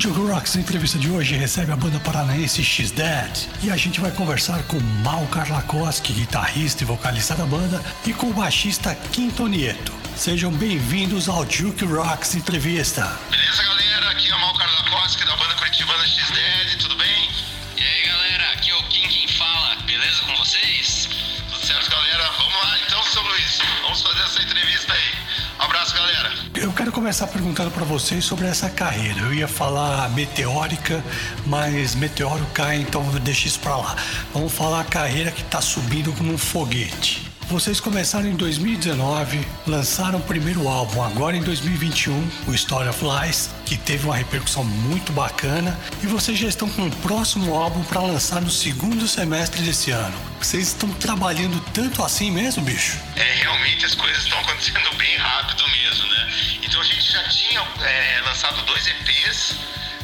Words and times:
O 0.00 0.02
Jogo 0.02 0.32
Rocks, 0.32 0.54
na 0.54 0.62
entrevista 0.62 0.98
de 0.98 1.10
hoje, 1.10 1.36
recebe 1.36 1.72
a 1.72 1.76
banda 1.76 2.00
paranaense 2.00 2.64
X-Dead 2.64 3.50
e 3.62 3.70
a 3.70 3.76
gente 3.76 4.00
vai 4.00 4.10
conversar 4.10 4.62
com 4.62 4.80
Mal 5.04 5.26
Karlakoski, 5.26 6.14
guitarrista 6.14 6.84
e 6.84 6.86
vocalista 6.86 7.34
da 7.34 7.44
banda, 7.44 7.84
e 8.06 8.14
com 8.14 8.30
o 8.30 8.32
baixista 8.32 8.94
Quinto 9.12 9.46
Nieto. 9.46 9.92
Sejam 10.16 10.50
bem-vindos 10.52 11.28
ao 11.28 11.44
Duke 11.44 11.84
Rocks 11.84 12.34
Entrevista. 12.34 13.02
Beleza, 13.30 13.62
galera? 13.62 14.10
Aqui 14.12 14.30
é 14.30 14.34
o 14.34 14.40
Mal 14.40 14.54
Karlakoski 14.56 15.26
da 15.26 15.36
banda 15.36 15.54
Curitibana 15.56 16.06
X-Dead, 16.06 16.78
tudo 16.78 16.96
bem? 16.96 17.28
E 17.76 17.82
aí, 17.82 18.02
galera? 18.06 18.52
Aqui 18.54 18.70
é 18.70 18.76
o 18.76 18.82
Kim 18.84 19.06
quem 19.06 19.28
fala, 19.28 19.76
beleza 19.84 20.22
com 20.22 20.34
vocês? 20.36 21.10
Tudo 21.52 21.66
certo, 21.66 21.90
galera? 21.90 22.24
Vamos 22.38 22.54
lá 22.54 22.78
então, 22.86 23.02
seu 23.02 23.22
Luiz. 23.22 23.58
Vamos 23.82 24.00
fazer 24.00 24.22
essa 24.22 24.42
entrevista 24.44 24.94
aí. 24.94 25.29
Abraço, 25.70 25.94
galera. 25.94 26.32
Eu 26.56 26.72
quero 26.72 26.90
começar 26.90 27.28
perguntando 27.28 27.70
para 27.70 27.84
vocês 27.84 28.24
sobre 28.24 28.44
essa 28.44 28.68
carreira. 28.68 29.20
Eu 29.20 29.32
ia 29.32 29.46
falar 29.46 30.10
meteórica, 30.10 31.00
mas 31.46 31.94
meteoro 31.94 32.44
cai, 32.52 32.78
então 32.78 33.04
deixa 33.20 33.46
isso 33.46 33.60
para 33.60 33.76
lá. 33.76 33.96
Vamos 34.34 34.52
falar 34.52 34.80
a 34.80 34.84
carreira 34.84 35.30
que 35.30 35.42
está 35.42 35.60
subindo 35.60 36.12
como 36.12 36.32
um 36.32 36.38
foguete. 36.38 37.19
Vocês 37.50 37.80
começaram 37.80 38.28
em 38.28 38.36
2019, 38.36 39.44
lançaram 39.66 40.20
o 40.20 40.22
primeiro 40.22 40.68
álbum 40.68 41.02
agora 41.02 41.36
em 41.36 41.42
2021, 41.42 42.30
o 42.46 42.54
Story 42.54 42.88
of 42.88 43.00
Lies, 43.04 43.50
que 43.66 43.76
teve 43.76 44.04
uma 44.04 44.14
repercussão 44.14 44.62
muito 44.62 45.10
bacana, 45.10 45.76
e 46.00 46.06
vocês 46.06 46.38
já 46.38 46.46
estão 46.46 46.70
com 46.70 46.86
o 46.86 46.96
próximo 46.98 47.52
álbum 47.52 47.82
para 47.82 48.02
lançar 48.02 48.40
no 48.40 48.52
segundo 48.52 49.08
semestre 49.08 49.62
desse 49.62 49.90
ano. 49.90 50.16
Vocês 50.38 50.68
estão 50.68 50.88
trabalhando 50.92 51.60
tanto 51.72 52.04
assim 52.04 52.30
mesmo, 52.30 52.62
bicho? 52.62 52.96
É, 53.16 53.34
realmente 53.42 53.84
as 53.84 53.96
coisas 53.96 54.22
estão 54.22 54.38
acontecendo 54.38 54.94
bem 54.96 55.16
rápido 55.16 55.68
mesmo, 55.70 56.08
né? 56.08 56.32
Então 56.62 56.80
a 56.80 56.84
gente 56.84 57.12
já 57.12 57.24
tinha 57.24 57.66
é, 57.80 58.20
lançado 58.26 58.62
dois 58.64 58.86
EPs, 58.86 59.56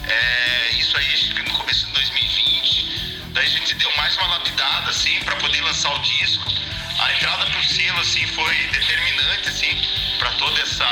é, 0.03 0.71
isso 0.81 0.97
aí 0.97 1.45
no 1.45 1.55
começo 1.57 1.87
de 1.87 1.93
2020. 1.93 3.23
Daí 3.35 3.47
a 3.47 3.49
gente 3.49 3.73
deu 3.77 3.97
mais 3.97 4.17
uma 4.17 4.27
lapidada 4.27 4.91
assim 4.91 5.21
para 5.21 5.37
poder 5.37 5.61
lançar 5.61 5.95
o 5.95 5.99
disco 6.01 6.56
a 6.99 7.13
entrada 7.13 7.47
pro 7.47 7.65
selo 7.65 8.01
assim 8.01 8.27
foi 8.29 8.55
determinante 8.69 9.49
assim 9.49 9.81
para 10.19 10.31
toda 10.33 10.61
essa 10.61 10.87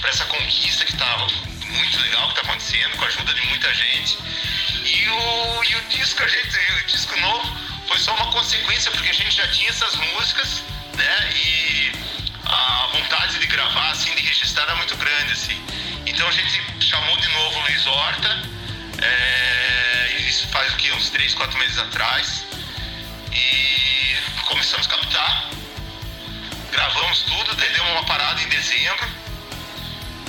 para 0.00 0.10
essa 0.10 0.24
conquista 0.26 0.84
que 0.84 0.96
tá 0.96 1.26
muito 1.66 2.00
legal 2.00 2.28
que 2.28 2.34
tá 2.34 2.40
acontecendo 2.42 2.96
com 2.96 3.04
a 3.04 3.08
ajuda 3.08 3.34
de 3.34 3.40
muita 3.46 3.72
gente. 3.74 4.18
E 4.84 5.08
o, 5.08 5.64
e 5.64 5.76
o 5.76 5.84
disco 5.88 6.22
a 6.22 6.28
gente 6.28 6.58
o 6.58 6.86
disco 6.86 7.20
novo 7.20 7.58
foi 7.88 7.98
só 7.98 8.14
uma 8.14 8.30
consequência 8.32 8.90
porque 8.90 9.08
a 9.08 9.14
gente 9.14 9.34
já 9.36 9.48
tinha 9.48 9.70
essas 9.70 9.96
músicas 9.96 10.62
né 10.94 11.32
e 11.34 11.92
a 12.46 12.88
vontade 12.92 13.38
de 13.38 13.46
gravar 13.46 13.90
assim 13.90 14.14
de 14.14 14.22
registrar 14.22 14.64
era 14.64 14.76
muito 14.76 14.96
grande 14.96 15.32
assim. 15.32 15.60
Então 16.06 16.28
a 16.28 16.32
gente 16.32 16.62
chamou 16.80 17.16
de 17.16 17.28
novo 17.28 17.58
o 17.58 17.62
Luiz 17.62 17.86
Horta 17.86 18.54
é, 19.02 20.16
isso 20.18 20.48
faz 20.48 20.72
o 20.72 20.76
que 20.76 20.90
uns 20.92 21.10
três 21.10 21.34
quatro 21.34 21.58
meses 21.58 21.78
atrás. 21.78 22.44
E 23.32 23.63
começamos 24.54 24.86
a 24.86 24.90
captar, 24.90 25.50
gravamos 26.70 27.22
tudo, 27.24 27.56
deu 27.56 27.84
uma 27.86 28.04
parada 28.04 28.40
em 28.40 28.48
dezembro. 28.48 29.08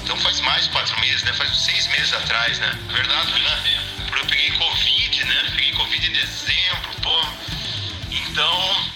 Então 0.02 0.18
faz 0.18 0.40
mais 0.40 0.64
de 0.64 0.72
quatro 0.72 1.00
meses, 1.00 1.22
né? 1.22 1.32
Faz 1.34 1.56
seis 1.56 1.86
meses 1.90 2.12
atrás, 2.12 2.58
né? 2.58 2.72
Verdade, 2.88 3.40
né? 3.40 3.84
Porque 4.08 4.20
eu 4.20 4.26
peguei 4.26 4.50
Covid, 4.50 5.26
né? 5.26 5.52
Peguei 5.56 5.72
Covid 5.74 6.10
em 6.10 6.12
dezembro, 6.12 6.90
pô. 7.04 7.28
Então, 8.10 8.92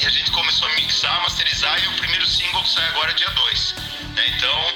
e 0.00 0.06
a 0.06 0.10
gente 0.10 0.32
começou 0.32 0.66
a 0.66 0.72
mixar, 0.74 1.22
masterizar 1.22 1.84
e 1.84 1.86
o 1.86 1.92
primeiro 1.92 2.26
single 2.26 2.62
que 2.64 2.70
sai 2.70 2.88
agora 2.88 3.12
é 3.12 3.14
dia 3.14 3.30
2. 3.30 3.74
Né? 4.16 4.24
Então, 4.36 4.74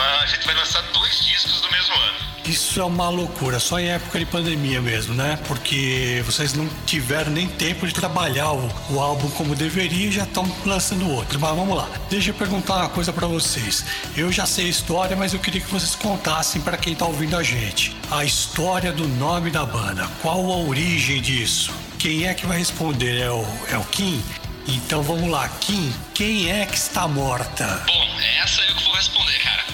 a 0.00 0.26
gente 0.26 0.46
vai 0.46 0.54
lançar 0.54 0.82
dois 0.92 1.24
discos 1.24 1.60
do 1.60 1.70
mesmo 1.72 1.94
ano. 1.96 2.27
Isso 2.48 2.80
é 2.80 2.84
uma 2.84 3.10
loucura, 3.10 3.60
só 3.60 3.78
em 3.78 3.88
época 3.88 4.18
de 4.18 4.24
pandemia 4.24 4.80
mesmo, 4.80 5.12
né? 5.12 5.38
Porque 5.46 6.22
vocês 6.24 6.54
não 6.54 6.66
tiveram 6.86 7.30
nem 7.30 7.46
tempo 7.46 7.86
de 7.86 7.92
trabalhar 7.92 8.52
o, 8.52 8.70
o 8.88 9.00
álbum 9.00 9.28
como 9.32 9.54
deveria 9.54 10.06
e 10.06 10.10
já 10.10 10.22
estão 10.22 10.50
lançando 10.64 11.10
outro. 11.10 11.38
Mas 11.38 11.54
vamos 11.54 11.76
lá, 11.76 11.86
deixa 12.08 12.30
eu 12.30 12.34
perguntar 12.34 12.76
uma 12.76 12.88
coisa 12.88 13.12
para 13.12 13.26
vocês. 13.26 13.84
Eu 14.16 14.32
já 14.32 14.46
sei 14.46 14.64
a 14.64 14.68
história, 14.70 15.14
mas 15.14 15.34
eu 15.34 15.40
queria 15.40 15.60
que 15.60 15.70
vocês 15.70 15.94
contassem 15.94 16.62
para 16.62 16.78
quem 16.78 16.94
tá 16.94 17.04
ouvindo 17.04 17.36
a 17.36 17.42
gente. 17.42 17.94
A 18.10 18.24
história 18.24 18.92
do 18.92 19.06
nome 19.06 19.50
da 19.50 19.66
banda, 19.66 20.08
qual 20.22 20.50
a 20.50 20.56
origem 20.56 21.20
disso? 21.20 21.70
Quem 21.98 22.26
é 22.26 22.32
que 22.32 22.46
vai 22.46 22.56
responder? 22.56 23.20
É 23.20 23.30
o, 23.30 23.44
é 23.70 23.76
o 23.76 23.84
Kim? 23.84 24.24
Então 24.66 25.02
vamos 25.02 25.28
lá, 25.28 25.46
Kim, 25.60 25.92
quem 26.14 26.50
é 26.50 26.64
que 26.64 26.78
está 26.78 27.06
morta? 27.06 27.82
Bom, 27.86 28.20
essa 28.42 28.62
eu 28.62 28.74
que 28.74 28.84
vou 28.84 28.94
responder, 28.94 29.38
cara. 29.40 29.64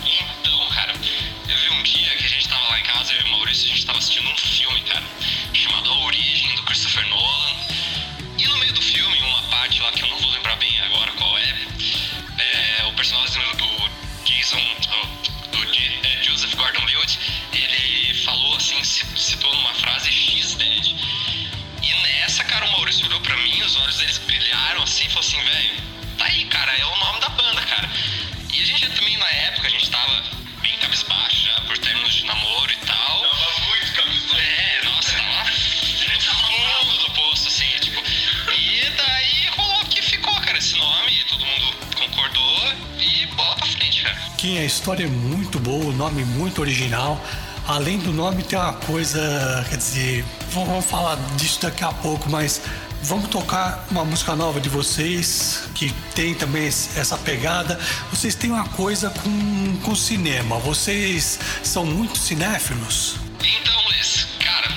História 44.85 45.05
é 45.05 45.09
muito 45.09 45.59
boa, 45.59 45.87
o 45.87 45.93
nome 45.95 46.23
muito 46.27 46.61
original. 46.61 47.19
Além 47.67 47.99
do 47.99 48.13
nome, 48.13 48.43
tem 48.43 48.59
uma 48.59 48.75
coisa, 48.75 49.65
quer 49.71 49.79
dizer, 49.79 50.23
vamos 50.51 50.85
falar 50.85 51.17
disso 51.39 51.59
daqui 51.63 51.83
a 51.83 51.91
pouco, 51.91 52.29
mas 52.29 52.61
vamos 53.03 53.31
tocar 53.31 53.87
uma 53.91 54.05
música 54.05 54.37
nova 54.37 54.61
de 54.61 54.69
vocês 54.69 55.67
que 55.75 55.91
tem 56.15 56.35
também 56.35 56.67
essa 56.67 57.17
pegada. 57.17 57.81
Vocês 58.11 58.35
têm 58.35 58.51
uma 58.51 58.69
coisa 58.69 59.09
com, 59.09 59.81
com 59.83 59.97
cinema, 59.97 60.59
vocês 60.59 61.41
são 61.63 61.87
muito 61.87 62.19
cinéfilos? 62.19 63.17
Então, 63.41 63.85
Luiz, 63.87 64.29
cara, 64.39 64.69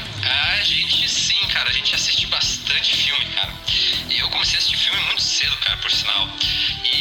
a 0.55 0.63
gente 0.63 1.09
sim, 1.09 1.47
cara, 1.51 1.69
a 1.69 1.73
gente 1.73 1.93
assiste 1.93 2.27
bastante 2.27 2.95
filme, 2.95 3.25
cara. 3.35 3.51
Eu 4.17 4.29
comecei 4.29 4.55
a 4.55 4.59
assistir 4.59 4.77
filme 4.77 5.03
muito 5.07 5.21
cedo, 5.21 5.57
cara, 5.57 5.75
por 5.75 5.91
sinal. 5.91 6.29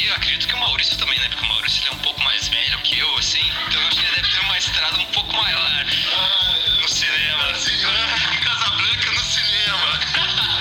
E 0.07 0.09
eu 0.09 0.15
acredito 0.15 0.47
que 0.47 0.55
o 0.55 0.59
Maurício 0.59 0.97
também, 0.99 1.19
né? 1.19 1.29
Porque 1.29 1.45
o 1.45 1.49
Maurício 1.49 1.83
ele 1.83 1.89
é 1.89 1.93
um 1.95 1.99
pouco 1.99 2.23
mais 2.23 2.47
velho 2.47 2.79
que 2.83 2.97
eu, 2.97 3.19
assim. 3.19 3.43
Então 3.67 3.81
eu 3.81 3.89
acho 3.89 3.99
que 3.99 4.07
ele 4.07 4.15
deve 4.15 4.31
ter 4.31 4.39
uma 4.39 4.57
estrada 4.57 5.01
um 5.01 5.05
pouco 5.07 5.37
maior 5.37 5.85
no 6.81 6.89
cinema. 6.89 7.51
Em 7.51 8.39
Casablanca 8.39 9.11
no 9.11 9.25
cinema. 9.25 10.01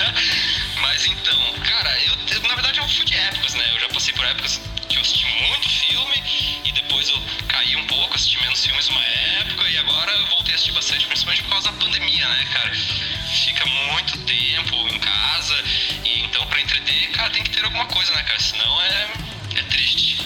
Mas 0.82 1.06
então, 1.06 1.52
cara, 1.62 1.96
eu, 2.02 2.16
na 2.48 2.54
verdade 2.56 2.80
eu 2.80 2.88
fui 2.88 3.04
de 3.04 3.14
épocas, 3.14 3.54
né? 3.54 3.70
Eu 3.72 3.80
já 3.82 3.88
passei 3.90 4.12
por 4.14 4.24
épocas 4.24 4.60
que 4.88 4.96
eu 4.96 5.00
assisti 5.02 5.26
muito 5.26 5.68
filme 5.68 6.22
e 6.64 6.72
depois 6.72 7.08
eu 7.08 7.22
caí 7.46 7.76
um 7.76 7.86
pouco, 7.86 8.16
assisti 8.16 8.40
menos 8.40 8.66
filmes 8.66 8.88
uma 8.88 9.04
época 9.04 9.68
e 9.68 9.78
agora 9.78 10.10
eu 10.10 10.26
voltei 10.26 10.54
a 10.54 10.56
assistir 10.56 10.72
bastante, 10.72 11.06
principalmente 11.06 11.44
por 11.44 11.50
causa 11.50 11.70
da 11.70 11.78
pandemia, 11.78 12.28
né, 12.28 12.48
cara? 12.52 12.74
Fica 12.74 13.64
muito 13.64 14.18
tempo 14.24 14.88
em 14.88 14.98
casa 14.98 15.62
e 16.04 16.22
então 16.22 16.44
pra 16.48 16.60
entreter, 16.60 17.12
cara, 17.12 17.30
tem 17.30 17.44
que 17.44 17.50
ter 17.50 17.64
alguma 17.64 17.86
coisa, 17.86 18.12
né, 18.12 18.24
cara? 18.24 18.40
Senão 18.40 18.82
é, 18.82 19.26
é 19.58 19.62
triste. 19.64 20.18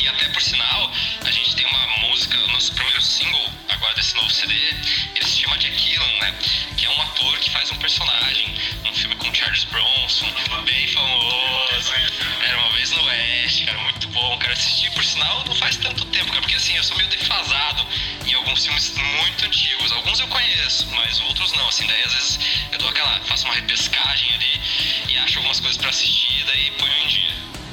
E 0.00 0.08
até 0.08 0.28
por 0.28 0.42
sinal, 0.42 0.92
a 1.24 1.30
gente 1.30 1.56
tem 1.56 1.66
uma 1.66 1.86
música, 2.08 2.36
nosso 2.48 2.72
primeiro 2.72 3.02
single 3.02 3.52
agora 3.68 3.94
desse 3.94 4.14
novo 4.16 4.30
CD, 4.30 4.54
ele 5.14 5.24
se 5.24 5.40
chama 5.40 5.58
Jack 5.58 5.76
Gyllenhaal, 5.76 6.20
né? 6.20 6.34
Que 6.76 6.86
é 6.86 6.90
um 6.90 7.02
ator 7.02 7.38
que 7.38 7.50
faz 7.50 7.70
um 7.70 7.76
personagem 7.76 8.54
num 8.84 8.94
filme 8.94 9.14
com 9.16 9.32
Charles 9.34 9.64
Bronson, 9.64 10.26
bem 10.64 10.86
famoso. 10.88 11.92
Era 12.42 12.58
uma 12.58 12.70
vez 12.72 12.90
no 12.90 13.02
Oeste, 13.04 13.64
cara, 13.64 13.78
muito 13.78 14.08
bom, 14.08 14.36
cara. 14.38 14.52
Assisti, 14.52 14.90
por 14.90 15.04
sinal, 15.04 15.44
não 15.46 15.54
faz 15.54 15.76
tanto 15.76 16.04
tempo, 16.06 16.28
cara, 16.28 16.40
porque 16.40 16.56
assim, 16.56 16.76
eu 16.76 16.84
sou 16.84 16.96
meio 16.96 17.08
defasado 17.08 17.86
em 18.26 18.34
alguns 18.34 18.64
filmes 18.64 18.94
muito 18.96 19.46
antigos. 19.46 19.92
Alguns 19.92 20.20
eu 20.20 20.28
conheço, 20.28 20.86
mas 20.94 21.20
outros 21.20 21.52
não, 21.52 21.68
assim, 21.68 21.86
daí 21.86 22.02
às 22.02 22.12
vezes 22.14 22.38
eu 22.72 22.78
dou 22.78 22.88
aquela, 22.88 23.20
faço 23.20 23.44
uma 23.46 23.54
repescagem 23.54 24.32
ali 24.34 24.60
e 25.08 25.18
acho 25.18 25.38
algumas 25.38 25.60
coisas 25.60 25.76
pra 25.76 25.90
assistir, 25.90 26.44
daí 26.44 26.70
ponho 26.72 26.92
em. 26.92 27.17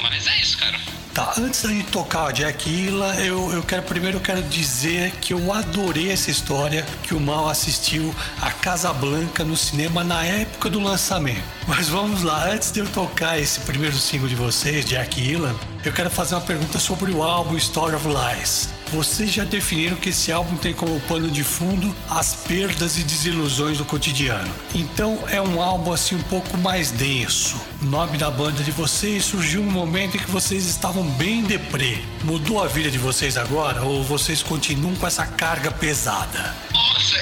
Mas 0.02 0.28
é 0.28 0.40
isso, 0.40 0.58
cara. 0.58 0.80
Tá, 1.16 1.34
antes 1.38 1.62
gente 1.62 1.90
tocar 1.92 2.26
o 2.26 2.32
Jack 2.34 2.70
Illa, 2.70 3.16
eu, 3.22 3.50
eu 3.54 3.64
quero 3.64 3.84
primeiro 3.84 4.18
eu 4.18 4.22
quero 4.22 4.44
dizer 4.44 5.12
que 5.22 5.32
eu 5.34 5.54
adorei 5.54 6.12
essa 6.12 6.30
história 6.30 6.86
que 7.04 7.16
o 7.16 7.22
Mal 7.22 7.48
assistiu 7.48 8.14
a 8.42 8.52
Casa 8.52 8.92
Blanca 8.92 9.42
no 9.46 9.56
cinema 9.56 10.04
na 10.04 10.26
época 10.26 10.70
do 10.70 10.78
lançamento. 10.82 11.42
Mas 11.70 11.88
vamos 11.88 12.22
lá, 12.22 12.50
antes 12.50 12.70
de 12.70 12.82
eu 12.82 12.88
tocar 12.88 13.40
esse 13.40 13.62
primeiro 13.62 13.96
single 13.96 14.28
de 14.28 14.36
vocês, 14.36 14.84
Jack 14.84 15.22
Illa, 15.22 15.56
eu 15.86 15.94
quero 15.94 16.10
fazer 16.10 16.36
uma 16.36 16.42
pergunta 16.42 16.80
sobre 16.80 17.10
o 17.14 17.24
álbum 17.24 17.56
Story 17.56 17.96
of 17.96 18.06
Lies. 18.06 18.75
Vocês 18.96 19.30
já 19.30 19.44
definiram 19.44 19.98
que 19.98 20.08
esse 20.08 20.32
álbum 20.32 20.56
tem 20.56 20.74
como 20.74 20.98
pano 21.02 21.30
de 21.30 21.44
fundo 21.44 21.94
as 22.10 22.34
perdas 22.34 22.98
e 22.98 23.04
desilusões 23.04 23.78
do 23.78 23.84
cotidiano. 23.84 24.50
Então 24.74 25.22
é 25.30 25.42
um 25.42 25.62
álbum 25.62 25.92
assim 25.92 26.16
um 26.16 26.22
pouco 26.24 26.58
mais 26.58 26.92
denso. 26.92 27.60
O 27.82 27.86
nome 27.86 28.18
da 28.18 28.32
banda 28.32 28.64
de 28.64 28.72
vocês 28.72 29.26
surgiu 29.26 29.62
no 29.62 29.70
momento 29.70 30.16
em 30.16 30.20
que 30.22 30.32
vocês 30.32 30.66
estavam 30.66 31.04
bem 31.04 31.44
deprê. 31.44 31.98
Mudou 32.24 32.64
a 32.64 32.68
vida 32.68 32.90
de 32.90 32.98
vocês 32.98 33.36
agora 33.36 33.82
ou 33.84 34.02
vocês 34.02 34.42
continuam 34.42 34.96
com 34.96 35.06
essa 35.06 35.26
carga 35.26 35.72
pesada? 35.72 36.56
Nossa, 36.72 37.18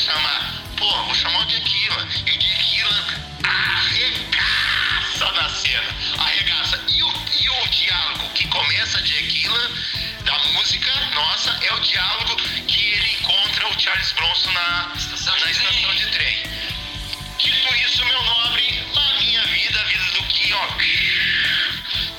chamar? 0.00 0.62
Pô, 0.76 1.04
vou 1.04 1.14
chamar 1.14 1.46
o 1.46 1.50
Gillan. 1.50 2.08
E 2.26 2.30
o 2.30 2.62
Gillan 2.62 3.06
arregaça 3.44 5.32
na 5.32 5.48
cena, 5.50 5.94
arregaça. 6.18 6.82
E 6.88 7.02
o, 7.02 7.12
e 7.40 7.50
o 7.50 7.68
diálogo 7.68 8.30
que 8.30 8.48
começa 8.48 9.02
Jack 9.02 9.30
Gillan 9.30 9.70
da 10.24 10.38
música 10.54 10.92
nossa 11.14 11.50
é 11.62 11.72
o 11.74 11.80
diálogo 11.80 12.36
que 12.66 12.92
ele 12.92 13.12
encontra 13.20 13.68
o 13.68 13.80
Charles 13.80 14.12
Bronson 14.12 14.50
na 14.52 14.92
Estação 14.96 15.34
de 15.36 15.40
na 15.40 15.52
trem. 15.52 15.68
estação 15.68 15.94
de 15.94 16.06
trem. 16.06 16.42
Dito 17.38 17.74
isso, 17.86 18.04
meu 18.04 18.22
nobre, 18.22 18.86
a 18.96 19.20
minha 19.20 19.42
vida, 19.46 19.80
a 19.80 19.84
vida 19.84 20.04
do 20.12 20.22
Kim, 20.24 20.52
ó, 20.52 20.68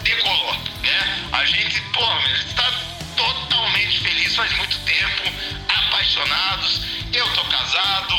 decolou, 0.04 0.54
né? 0.81 1.30
A 1.31 1.45
gente, 1.45 1.81
pô, 1.94 2.06
meu, 2.06 2.36
está 2.36 2.72
totalmente 3.16 4.00
feliz 4.01 4.36
faz 4.36 4.51
muito 4.57 4.78
tempo, 4.80 5.33
apaixonados. 5.68 6.91
Eu 7.13 7.34
tô 7.34 7.44
casado. 7.46 8.16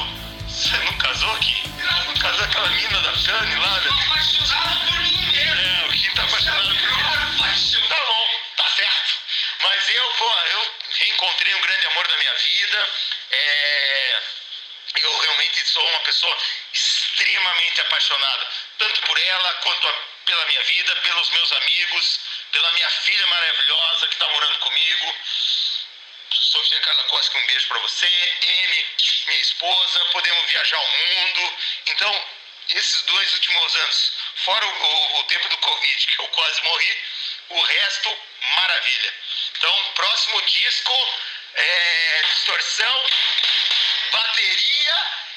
Você 0.48 0.76
não 0.78 0.92
casou, 0.98 1.34
Kim? 1.38 1.62
Não 2.06 2.14
casou 2.14 2.44
aquela 2.44 2.68
mina 2.68 3.00
da 3.00 3.14
Shane 3.14 3.54
lá, 3.56 3.80
né? 3.80 3.90
apaixonado 4.06 4.86
por 4.86 5.00
mim 5.00 5.26
mesmo. 5.32 5.60
É, 5.60 5.86
o 5.86 5.92
Kim 5.92 6.10
tá 6.14 6.22
apaixonado 6.24 6.68
por 6.68 6.74
mim. 6.74 7.88
Tá 7.88 7.96
bom, 8.06 8.28
tá 8.56 8.68
certo. 8.68 9.14
Mas 9.62 9.88
eu, 9.88 10.04
pô, 10.18 10.30
eu 10.52 10.74
reencontrei 10.98 11.54
um 11.54 11.60
grande 11.62 11.86
amor 11.86 12.06
da 12.08 12.16
minha 12.16 12.34
vida. 12.34 12.88
É, 13.30 14.22
eu 15.02 15.18
realmente 15.20 15.66
sou 15.66 15.88
uma 15.88 15.98
pessoa 16.00 16.36
extremamente 16.72 17.80
apaixonada, 17.80 18.46
tanto 18.78 19.00
por 19.02 19.18
ela 19.18 19.54
quanto 19.54 19.88
a- 19.88 19.94
pela 20.26 20.44
minha 20.46 20.62
vida, 20.64 20.94
pelos 20.96 21.30
meus 21.30 21.52
amigos, 21.52 22.20
pela 22.52 22.70
minha 22.72 22.88
filha 22.90 23.26
maravilhosa 23.26 24.06
que 24.08 24.14
está 24.14 24.28
morando 24.28 24.58
comigo. 24.58 25.14
Sofia 26.52 26.80
Carla 26.80 27.02
Costa, 27.04 27.38
um 27.38 27.46
beijo 27.46 27.66
para 27.68 27.78
você. 27.80 28.04
Amy, 28.06 28.84
minha 29.26 29.40
esposa, 29.40 30.00
podemos 30.12 30.50
viajar 30.50 30.76
ao 30.76 30.84
mundo. 30.86 31.52
Então, 31.86 32.24
esses 32.76 33.02
dois 33.06 33.32
últimos 33.32 33.74
anos, 33.76 34.12
fora 34.44 34.66
o, 34.66 34.68
o- 34.68 35.20
o 35.20 35.24
tempo 35.24 35.48
do 35.48 35.56
Covid, 35.56 36.06
que 36.06 36.20
eu 36.22 36.28
quase 36.28 36.62
morri, 36.64 36.92
o 37.48 37.62
resto, 37.62 38.08
maravilha. 38.54 39.14
Então, 39.56 39.74
próximo 39.94 40.42
disco, 40.42 40.92
é, 41.54 42.22
distorção, 42.34 43.02
bateria 44.12 44.96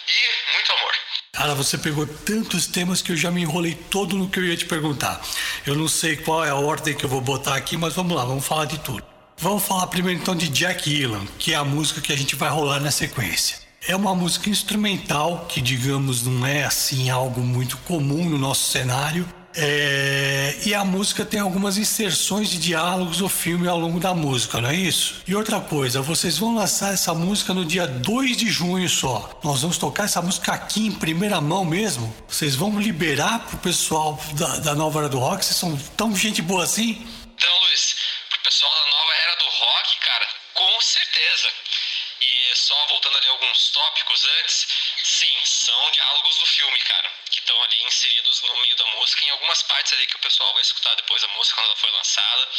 e 0.09 0.51
muito 0.51 0.71
amor. 0.73 0.95
Cara, 1.31 1.55
você 1.55 1.77
pegou 1.77 2.05
tantos 2.25 2.67
temas 2.67 3.01
que 3.01 3.13
eu 3.13 3.17
já 3.17 3.31
me 3.31 3.41
enrolei 3.41 3.75
todo 3.89 4.17
no 4.17 4.29
que 4.29 4.37
eu 4.39 4.43
ia 4.45 4.57
te 4.57 4.65
perguntar. 4.65 5.21
Eu 5.65 5.75
não 5.75 5.87
sei 5.87 6.17
qual 6.17 6.43
é 6.43 6.49
a 6.49 6.55
ordem 6.55 6.93
que 6.93 7.05
eu 7.05 7.09
vou 7.09 7.21
botar 7.21 7.55
aqui, 7.55 7.77
mas 7.77 7.93
vamos 7.93 8.17
lá, 8.17 8.25
vamos 8.25 8.45
falar 8.45 8.65
de 8.65 8.79
tudo. 8.79 9.04
Vamos 9.45 9.61
falar 9.61 9.85
primeiro 9.85 10.19
então 10.19 10.35
de 10.35 10.47
Jack 10.47 10.89
Gillan, 10.89 11.23
que 11.37 11.53
é 11.53 11.55
a 11.55 11.63
música 11.63 12.01
que 12.01 12.11
a 12.11 12.17
gente 12.17 12.35
vai 12.35 12.49
rolar 12.49 12.79
na 12.79 12.89
sequência. 12.89 13.59
É 13.87 13.95
uma 13.95 14.15
música 14.15 14.49
instrumental 14.49 15.45
que, 15.47 15.61
digamos, 15.61 16.23
não 16.25 16.47
é 16.47 16.63
assim 16.63 17.11
algo 17.11 17.41
muito 17.41 17.77
comum 17.85 18.27
no 18.27 18.39
nosso 18.39 18.71
cenário. 18.71 19.23
É, 19.55 20.57
E 20.65 20.73
a 20.73 20.83
música 20.83 21.23
tem 21.23 21.39
algumas 21.39 21.77
inserções 21.77 22.49
de 22.49 22.57
diálogos 22.57 23.17
do 23.17 23.29
filme 23.29 23.67
ao 23.67 23.79
longo 23.79 23.99
da 23.99 24.15
música, 24.15 24.59
não 24.59 24.69
é 24.69 24.75
isso? 24.75 25.21
E 25.27 25.35
outra 25.35 25.61
coisa, 25.61 26.01
vocês 26.01 26.39
vão 26.39 26.55
lançar 26.55 26.91
essa 26.91 27.13
música 27.13 27.53
no 27.53 27.63
dia 27.63 27.85
2 27.85 28.35
de 28.35 28.49
junho 28.49 28.89
só. 28.89 29.29
Nós 29.43 29.61
vamos 29.61 29.77
tocar 29.77 30.05
essa 30.05 30.23
música 30.23 30.53
aqui 30.53 30.87
em 30.87 30.91
primeira 30.91 31.39
mão 31.39 31.63
mesmo. 31.63 32.11
Vocês 32.27 32.55
vão 32.55 32.79
liberar 32.79 33.45
pro 33.45 33.57
pessoal 33.59 34.19
da, 34.33 34.57
da 34.57 34.73
Nova 34.73 35.01
Era 35.01 35.09
do 35.09 35.19
Rock? 35.19 35.45
Vocês 35.45 35.55
são 35.55 35.77
tão 35.95 36.15
gente 36.15 36.41
boa 36.41 36.63
assim? 36.63 37.05
Então, 37.37 37.51
Luiz, 37.67 37.95
pro 38.31 38.41
pessoal 38.43 38.71
da 38.71 38.89
nova 38.89 39.13
era 39.23 39.35
do 39.35 39.45
rock, 39.45 39.97
cara, 39.99 40.27
com 40.55 40.81
certeza. 40.81 41.53
E 42.21 42.55
só 42.55 42.85
voltando 42.87 43.17
ali 43.17 43.27
alguns 43.27 43.69
tópicos 43.69 44.25
antes, 44.25 44.67
sim, 45.03 45.45
são 45.45 45.91
diálogos 45.91 46.39
do 46.39 46.45
filme, 46.45 46.79
cara, 46.79 47.11
que 47.29 47.39
estão 47.39 47.61
ali 47.63 47.83
inseridos 47.83 48.41
no 48.41 48.57
meio 48.57 48.75
da 48.75 48.85
música, 48.87 49.25
em 49.25 49.29
algumas 49.29 49.61
partes 49.63 49.93
ali 49.93 50.07
que 50.07 50.15
o 50.15 50.19
pessoal 50.19 50.51
vai 50.53 50.61
escutar 50.61 50.95
depois 50.95 51.21
da 51.21 51.27
música 51.29 51.55
quando 51.55 51.67
ela 51.67 51.75
foi 51.75 51.91
lançada. 51.91 52.49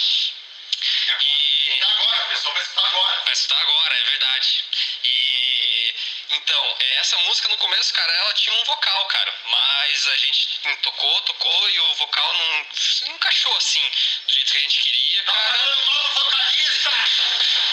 E 1.21 1.81
agora, 1.83 2.25
o 2.27 2.29
pessoal 2.29 2.55
vai 2.55 2.63
escutar 2.63 2.87
agora. 2.87 3.23
Vai 3.25 3.33
escutar 3.33 3.61
agora, 3.61 3.99
é 3.99 4.03
verdade. 4.05 4.65
E 5.05 5.95
então, 6.31 6.77
é, 6.81 6.97
essa 6.97 7.17
música 7.19 7.49
no 7.49 7.57
começo, 7.59 7.95
cara, 7.95 8.13
ela 8.13 8.33
tinha 8.35 8.55
um 8.55 8.65
vocal, 8.65 9.05
cara. 9.07 9.35
Mas 9.47 10.07
a 10.09 10.17
gente 10.17 10.61
tocou, 10.83 11.21
tocou 11.23 11.71
e 11.71 11.81
o 11.81 11.95
vocal 11.95 12.35
não, 12.35 12.67
não 13.07 13.17
encaixou 13.17 13.57
assim 13.57 13.91
do 14.27 14.33
jeito 14.33 14.53
que 14.53 14.59
a 14.59 14.61
gente 14.61 14.79
queria, 14.79 15.06
Tá 15.25 15.33
cara. 15.33 15.59
falando 15.59 15.87
mal 15.87 16.03
do 16.03 16.15
vocalista! 16.15 16.91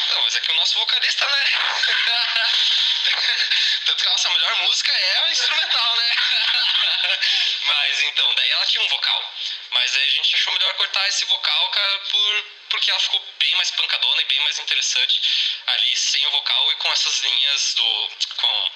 Não, 0.09 0.23
mas 0.23 0.35
é 0.35 0.39
que 0.39 0.51
o 0.51 0.55
nosso 0.55 0.79
vocalista, 0.79 1.27
né? 1.27 1.43
Tanto 3.85 4.01
que 4.01 4.07
a 4.07 4.11
nossa 4.11 4.29
melhor 4.29 4.55
música 4.57 4.91
é 4.91 5.17
a 5.17 5.31
instrumental, 5.31 5.95
né? 5.95 6.15
mas 7.65 8.01
então, 8.01 8.35
daí 8.35 8.51
ela 8.51 8.65
tinha 8.65 8.83
um 8.83 8.87
vocal. 8.87 9.33
Mas 9.71 9.95
aí 9.95 10.03
a 10.03 10.11
gente 10.11 10.35
achou 10.35 10.53
melhor 10.53 10.73
cortar 10.75 11.07
esse 11.09 11.25
vocal, 11.25 11.69
cara, 11.71 11.99
por, 11.99 12.45
porque 12.69 12.91
ela 12.91 12.99
ficou 12.99 13.21
bem 13.39 13.55
mais 13.55 13.71
pancadona 13.71 14.21
e 14.21 14.25
bem 14.25 14.39
mais 14.41 14.59
interessante 14.59 15.21
ali 15.67 15.95
sem 15.95 16.25
o 16.27 16.31
vocal 16.31 16.71
e 16.71 16.75
com 16.75 16.91
essas 16.91 17.19
linhas 17.21 17.73
do. 17.73 18.09
com 18.37 18.69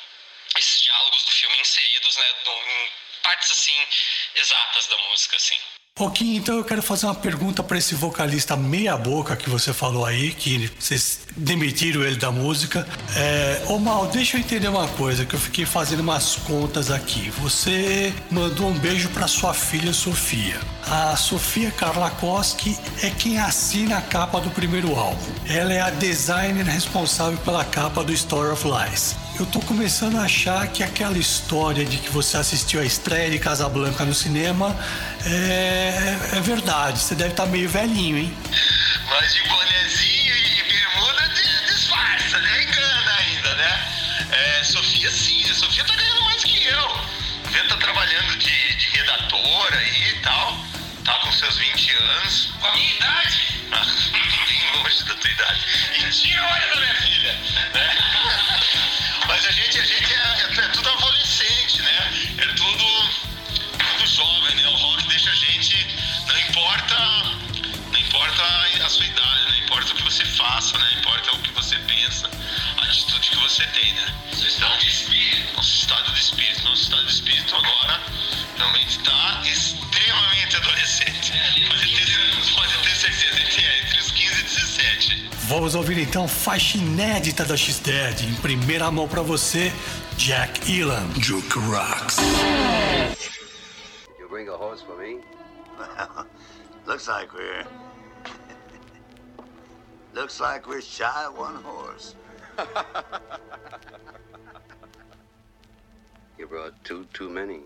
esses 0.58 0.82
diálogos 0.82 1.24
do 1.24 1.32
filme 1.32 1.60
inseridos, 1.60 2.16
né? 2.18 2.34
em 2.48 2.92
partes 3.22 3.52
assim 3.52 3.88
exatas 4.36 4.88
da 4.88 4.98
música, 4.98 5.36
assim. 5.36 5.60
Pouquinho, 5.98 6.38
então 6.38 6.56
eu 6.58 6.64
quero 6.64 6.84
fazer 6.84 7.08
uma 7.08 7.16
pergunta 7.16 7.64
para 7.64 7.76
esse 7.76 7.96
vocalista 7.96 8.56
meia 8.56 8.96
boca 8.96 9.36
que 9.36 9.50
você 9.50 9.74
falou 9.74 10.06
aí, 10.06 10.32
que 10.32 10.70
vocês 10.80 11.22
demitiram 11.36 12.04
ele 12.04 12.18
da 12.18 12.32
música. 12.32 12.88
É, 13.16 13.64
ô 13.68 13.80
Mal, 13.80 14.06
deixa 14.06 14.38
eu 14.38 14.42
entender 14.42 14.68
uma 14.68 14.88
coisa, 14.90 15.26
que 15.26 15.34
eu 15.34 15.40
fiquei 15.40 15.66
fazendo 15.66 16.02
umas 16.02 16.36
contas 16.36 16.92
aqui. 16.92 17.32
Você 17.40 18.14
mandou 18.30 18.68
um 18.68 18.78
beijo 18.78 19.10
para 19.10 19.28
sua 19.28 19.56
filha 19.56 19.92
Sofia. 19.92 20.60
A 20.86 21.16
Sofia 21.16 21.72
Karlakoski 21.72 22.78
é 23.02 23.10
quem 23.10 23.40
assina 23.40 23.98
a 23.98 24.02
capa 24.02 24.40
do 24.40 24.52
primeiro 24.52 24.96
álbum. 24.96 25.18
Ela 25.50 25.74
é 25.74 25.82
a 25.82 25.90
designer 25.90 26.64
responsável 26.64 27.40
pela 27.40 27.66
capa 27.66 28.04
do 28.04 28.14
Story 28.14 28.52
of 28.52 28.64
Lies. 28.68 29.16
Eu 29.40 29.46
tô 29.46 29.60
começando 29.60 30.18
a 30.18 30.24
achar 30.24 30.68
que 30.68 30.82
aquela 30.84 31.18
história 31.18 31.86
de 31.86 31.98
que 31.98 32.10
você 32.10 32.38
assistiu 32.38 32.82
a 32.82 32.86
estreia 32.86 33.30
de 33.30 33.38
Casablanca 33.38 34.04
no 34.04 34.14
cinema 34.14 34.76
é, 35.26 36.38
é 36.38 36.42
verdade. 36.42 37.00
Você 37.00 37.14
deve 37.14 37.32
estar 37.32 37.46
meio 37.46 37.70
velhinho, 37.70 38.18
hein? 38.18 38.36
Mas 39.10 39.34
de 39.36 39.44
bonezinho 39.48 40.36
e 40.36 40.64
bermuda 40.64 41.28
di- 41.30 41.66
disfarça, 41.72 42.40
né? 42.40 42.64
Engana 42.64 43.12
ainda, 43.20 43.56
né? 43.56 43.88
É, 44.32 44.64
Sofia 44.64 45.12
sim, 45.12 45.44
a 45.50 45.54
Sofia 45.54 45.84
tá 45.86 45.96
ganhando 45.96 46.22
mais 46.24 46.44
que 46.44 46.66
eu. 46.66 46.86
O 47.46 47.50
Vento 47.52 47.68
tá 47.70 47.78
trabalhando 47.78 48.36
de, 48.38 48.76
de 48.76 48.90
redator 48.98 49.74
aí 49.74 50.10
e 50.10 50.20
tal. 50.24 50.58
Tá 51.06 51.14
com 51.20 51.32
seus 51.32 51.58
20 51.58 51.92
anos. 51.92 52.50
Com 52.60 52.68
a 52.68 52.72
minha 52.74 52.96
idade? 52.96 53.48
Bem 54.48 54.82
longe 54.82 55.04
da 55.04 55.14
tua 55.14 55.30
idade. 55.30 55.62
E 56.00 56.10
tira 56.10 56.42
a 56.42 56.54
olha 56.54 56.68
da 56.76 56.82
minha 56.82 56.96
filha. 56.96 57.34
né? 57.76 57.98
Mas 59.28 59.46
a 59.46 59.52
gente, 59.52 59.80
a 59.80 59.86
gente 59.86 60.14
é, 60.14 60.66
é 60.66 60.68
tudo 60.70 60.90
adolescente, 60.90 61.82
né? 61.82 62.34
É 62.38 62.46
tudo, 62.54 62.86
tudo 63.78 64.08
jovem, 64.08 64.56
né? 64.56 64.68
O 64.68 64.76
rock 64.76 65.08
deixa 65.08 65.30
a 65.30 65.36
gente. 65.36 65.88
Não 66.28 66.40
importa. 66.40 66.96
Não 67.92 68.00
importa 68.00 68.44
a 68.86 68.90
sua 68.90 69.06
idade, 69.06 69.44
não 69.50 69.58
importa 69.58 69.92
o 69.92 69.96
que 69.96 70.04
você 70.04 70.26
faça, 70.26 70.78
né? 70.78 70.88
Não 70.92 71.00
importa 71.00 71.36
o 71.36 71.40
que 71.42 71.52
você 71.52 71.76
pensa, 71.80 72.30
a 72.78 72.84
atitude 72.84 73.30
que 73.30 73.38
você 73.38 73.66
tem, 73.68 73.94
né? 73.94 74.14
Seu 74.34 74.48
estado 74.48 74.78
de 74.78 74.88
espírito. 74.88 75.56
Nosso 75.56 75.76
estado 75.76 76.14
de 76.14 76.20
espírito. 76.20 76.67
Vamos 85.48 85.76
ouvir 85.76 85.98
então 85.98 86.28
faixa 86.28 86.78
inédita 86.78 87.46
da 87.46 87.56
X-Dead. 87.56 88.22
Em 88.26 88.36
primeira 88.42 88.92
mão 88.92 89.08
pra 89.08 89.22
você, 89.22 89.72
Jack 90.18 90.70
Elam, 90.70 91.10
Juke 91.22 91.58
Rocks. 91.60 92.18
You 94.20 94.28
bring 94.28 94.50
a 94.50 94.56
horse 94.58 94.84
for 94.84 94.98
me? 94.98 95.22
Looks 96.86 97.08
like 97.08 97.34
we're. 97.34 97.66
Looks 100.14 100.42
like 100.42 100.68
we're 100.68 100.82
shy 100.82 101.26
of 101.26 101.40
one 101.40 101.56
horse. 101.64 102.14
You 106.38 106.46
brought 106.46 106.74
two 106.84 107.06
too 107.14 107.30
many. 107.30 107.62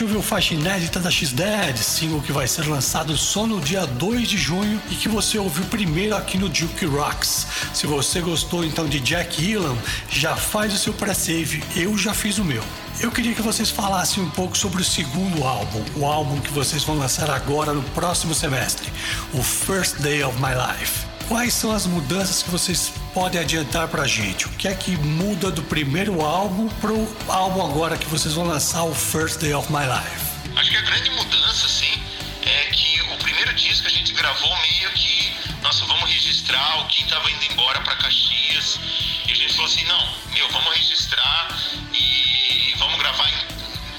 Gente 0.00 0.04
ouviu 0.04 0.22
faixa 0.22 0.54
inédita 0.54 0.98
da 0.98 1.10
X-Dead, 1.10 1.76
single 1.76 2.22
que 2.22 2.32
vai 2.32 2.48
ser 2.48 2.66
lançado 2.66 3.14
só 3.18 3.46
no 3.46 3.60
dia 3.60 3.86
2 3.86 4.26
de 4.26 4.38
junho 4.38 4.80
e 4.90 4.94
que 4.94 5.10
você 5.10 5.36
ouviu 5.36 5.62
primeiro 5.66 6.16
aqui 6.16 6.38
no 6.38 6.48
Duke 6.48 6.86
Rocks. 6.86 7.46
Se 7.74 7.86
você 7.86 8.22
gostou 8.22 8.64
então 8.64 8.88
de 8.88 8.98
Jack 8.98 9.52
Elam, 9.52 9.76
já 10.08 10.34
faz 10.34 10.72
o 10.72 10.78
seu 10.78 10.94
pré-save, 10.94 11.62
eu 11.76 11.98
já 11.98 12.14
fiz 12.14 12.38
o 12.38 12.44
meu. 12.44 12.64
Eu 12.98 13.10
queria 13.10 13.34
que 13.34 13.42
vocês 13.42 13.68
falassem 13.68 14.22
um 14.22 14.30
pouco 14.30 14.56
sobre 14.56 14.80
o 14.80 14.84
segundo 14.84 15.44
álbum, 15.44 15.84
o 15.94 16.06
álbum 16.06 16.40
que 16.40 16.50
vocês 16.50 16.82
vão 16.82 16.96
lançar 16.96 17.28
agora 17.28 17.74
no 17.74 17.82
próximo 17.90 18.34
semestre, 18.34 18.90
o 19.34 19.42
First 19.42 19.96
Day 19.96 20.24
of 20.24 20.34
My 20.40 20.54
Life. 20.54 21.09
Quais 21.30 21.54
são 21.54 21.70
as 21.70 21.86
mudanças 21.86 22.42
que 22.42 22.50
vocês 22.50 22.92
podem 23.14 23.40
adiantar 23.40 23.86
pra 23.86 24.04
gente? 24.04 24.46
O 24.46 24.50
que 24.50 24.66
é 24.66 24.74
que 24.74 24.96
muda 24.96 25.48
do 25.48 25.62
primeiro 25.62 26.22
álbum 26.22 26.68
pro 26.80 27.06
álbum 27.28 27.64
agora 27.64 27.96
que 27.96 28.06
vocês 28.06 28.34
vão 28.34 28.48
lançar, 28.48 28.82
o 28.82 28.92
First 28.92 29.38
Day 29.38 29.54
of 29.54 29.70
My 29.70 29.84
Life? 29.86 30.58
Acho 30.58 30.70
que 30.72 30.76
a 30.76 30.80
grande 30.80 31.08
mudança, 31.10 31.66
assim, 31.66 32.02
é 32.42 32.64
que 32.72 33.00
o 33.12 33.16
primeiro 33.18 33.54
disco 33.54 33.86
a 33.86 33.90
gente 33.90 34.12
gravou 34.12 34.50
meio 34.56 34.90
que, 34.90 35.32
nossa, 35.62 35.84
vamos 35.86 36.10
registrar, 36.10 36.80
o 36.80 36.88
Kim 36.88 37.06
tava 37.06 37.30
indo 37.30 37.44
embora 37.44 37.80
pra 37.82 37.94
Caxias, 37.94 38.80
e 39.28 39.30
a 39.30 39.34
gente 39.36 39.52
falou 39.54 39.70
assim, 39.70 39.84
não, 39.84 40.12
meu, 40.32 40.50
vamos 40.50 40.74
registrar 40.74 41.56
e 41.94 42.74
vamos 42.76 42.98
gravar, 42.98 43.30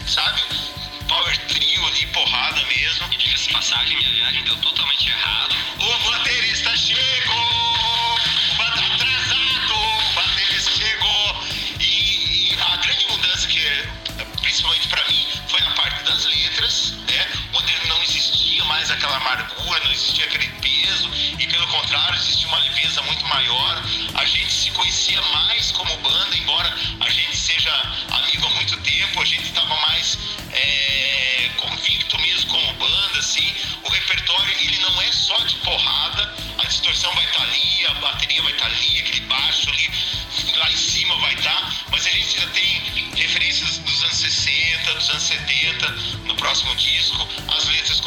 sabe, 0.05 0.41
power 1.11 1.37
trio 1.47 1.85
ali, 1.87 2.05
porrada 2.07 2.63
mesmo. 2.67 3.07
E 3.11 3.17
diga-se 3.17 3.49
passagem, 3.49 3.97
minha 3.97 4.11
viagem 4.11 4.43
deu 4.43 4.55
totalmente 4.57 5.09
errado. 5.09 5.55
O 5.79 6.09
baterista 6.09 6.75
chegou! 6.77 7.80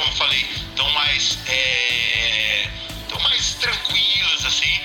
Como 0.04 0.12
eu 0.12 0.16
falei, 0.16 0.46
estão 0.68 0.90
mais, 0.90 1.38
é, 1.49 2.68
mais 3.23 3.54
tranquilas, 3.54 4.44
assim. 4.44 4.80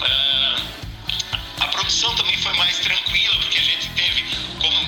Ah, 0.00 0.62
a 1.60 1.68
produção 1.68 2.14
também 2.16 2.36
foi 2.38 2.52
mais 2.54 2.78
tranquila, 2.78 3.36
porque 3.36 3.58
a 3.58 3.62
gente 3.62 3.88
teve, 3.90 4.24
como, 4.60 4.80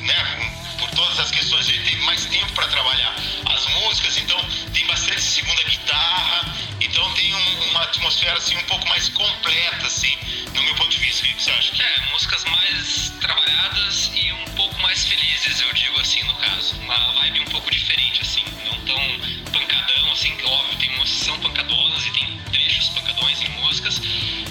né, 0.00 0.52
por 0.78 0.90
todas 0.90 1.18
as 1.18 1.30
questões, 1.30 1.66
a 1.66 1.72
gente 1.72 1.84
teve 1.90 2.02
mais 2.02 2.26
tempo 2.26 2.52
para 2.52 2.68
trabalhar 2.68 3.14
as 3.46 3.66
músicas, 3.68 4.18
então 4.18 4.38
tem 4.74 4.86
bastante 4.86 5.22
segunda 5.22 5.62
guitarra, 5.64 6.54
então 6.80 7.10
tem 7.14 7.34
um- 7.34 7.70
uma 7.70 7.82
atmosfera 7.84 8.36
assim 8.36 8.56
um 8.56 8.64
pouco 8.64 8.86
mais 8.88 9.08
completa, 9.08 9.86
assim, 9.86 10.16
no 10.54 10.62
meu 10.62 10.74
ponto 10.74 10.90
de 10.90 10.98
vista. 10.98 11.24
O 11.24 11.28
que 11.28 11.42
você 11.42 11.50
acha? 11.52 11.82
É, 11.82 12.00
músicas 12.12 12.44
mais 12.44 13.12
trabalhadas 13.20 14.10
e 14.14 14.30
um 14.32 14.44
mais 14.82 15.04
felizes, 15.06 15.60
eu 15.60 15.72
digo 15.72 16.00
assim, 16.00 16.22
no 16.24 16.34
caso. 16.34 16.74
Uma 16.80 17.12
vibe 17.14 17.40
um 17.40 17.44
pouco 17.46 17.70
diferente, 17.70 18.20
assim, 18.22 18.42
não 18.66 18.78
tão 18.84 19.52
pancadão, 19.52 20.12
assim, 20.12 20.36
óbvio, 20.44 20.78
tem 20.78 20.90
músicas 20.90 21.18
que 21.18 21.24
são 21.24 21.38
pancadonas 21.40 22.06
e 22.06 22.10
tem 22.10 22.38
trechos 22.52 22.88
pancadões 22.90 23.40
em 23.42 23.48
músicas, 23.60 24.00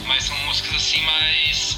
mas 0.06 0.24
são 0.24 0.38
músicas 0.46 0.76
assim 0.76 1.02
mais 1.02 1.78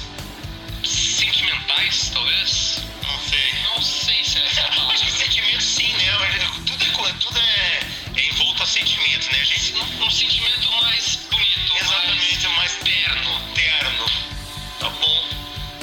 sentimentais, 0.84 2.10
talvez. 2.12 2.82
Não 3.02 3.18
sei. 3.20 3.52
Não 3.74 3.82
sei 3.82 4.24
se 4.24 4.38
é 4.38 4.46
essa 4.46 4.60
a 4.62 4.68
palavra. 4.68 4.96
Sentimento 4.96 5.62
sim, 5.62 5.92
né? 5.92 6.04
Tudo 6.66 6.84
é, 7.08 7.12
tudo 7.14 7.38
é, 7.38 7.80
é 8.16 8.26
envolto 8.26 8.62
a 8.62 8.66
sentimento, 8.66 9.30
né? 9.32 9.40
A 9.40 9.44
gente 9.44 9.74
Um, 9.74 10.04
um 10.06 10.10
sentimento 10.10 10.70
mais 10.82 11.16
bonito, 11.30 11.76
Exatamente, 11.80 12.48
mais 12.48 12.76
terno. 12.76 13.40
terno. 13.54 14.06
Tá 14.78 14.88
bom. 14.90 15.28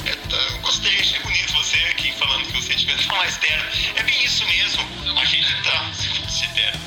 É, 0.06 0.14
tá- 0.16 0.58
gostei, 0.62 0.98
achei 1.00 1.18
bonito 1.20 1.31
você 1.62 1.78
aqui 1.90 2.12
falando 2.18 2.44
que 2.48 2.60
sentimento 2.60 3.06
tá 3.06 3.14
mais 3.14 3.36
terno. 3.36 3.64
É 3.94 4.02
bem 4.02 4.24
isso 4.24 4.44
mesmo. 4.46 4.84
A 5.16 5.24
gente 5.24 5.62
tá. 5.62 5.92
Se 6.28 6.48
terno. 6.48 6.80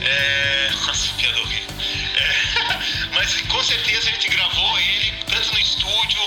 É. 0.00 0.70
Nossa, 0.86 1.12
piada 1.14 1.38
horrível. 1.40 1.68
É, 2.16 3.08
mas 3.14 3.40
com 3.42 3.62
certeza 3.62 4.08
a 4.08 4.12
gente 4.12 4.28
gravou 4.28 4.78
ele 4.78 5.12
tanto 5.28 5.52
no 5.52 5.58
estúdio. 5.58 6.20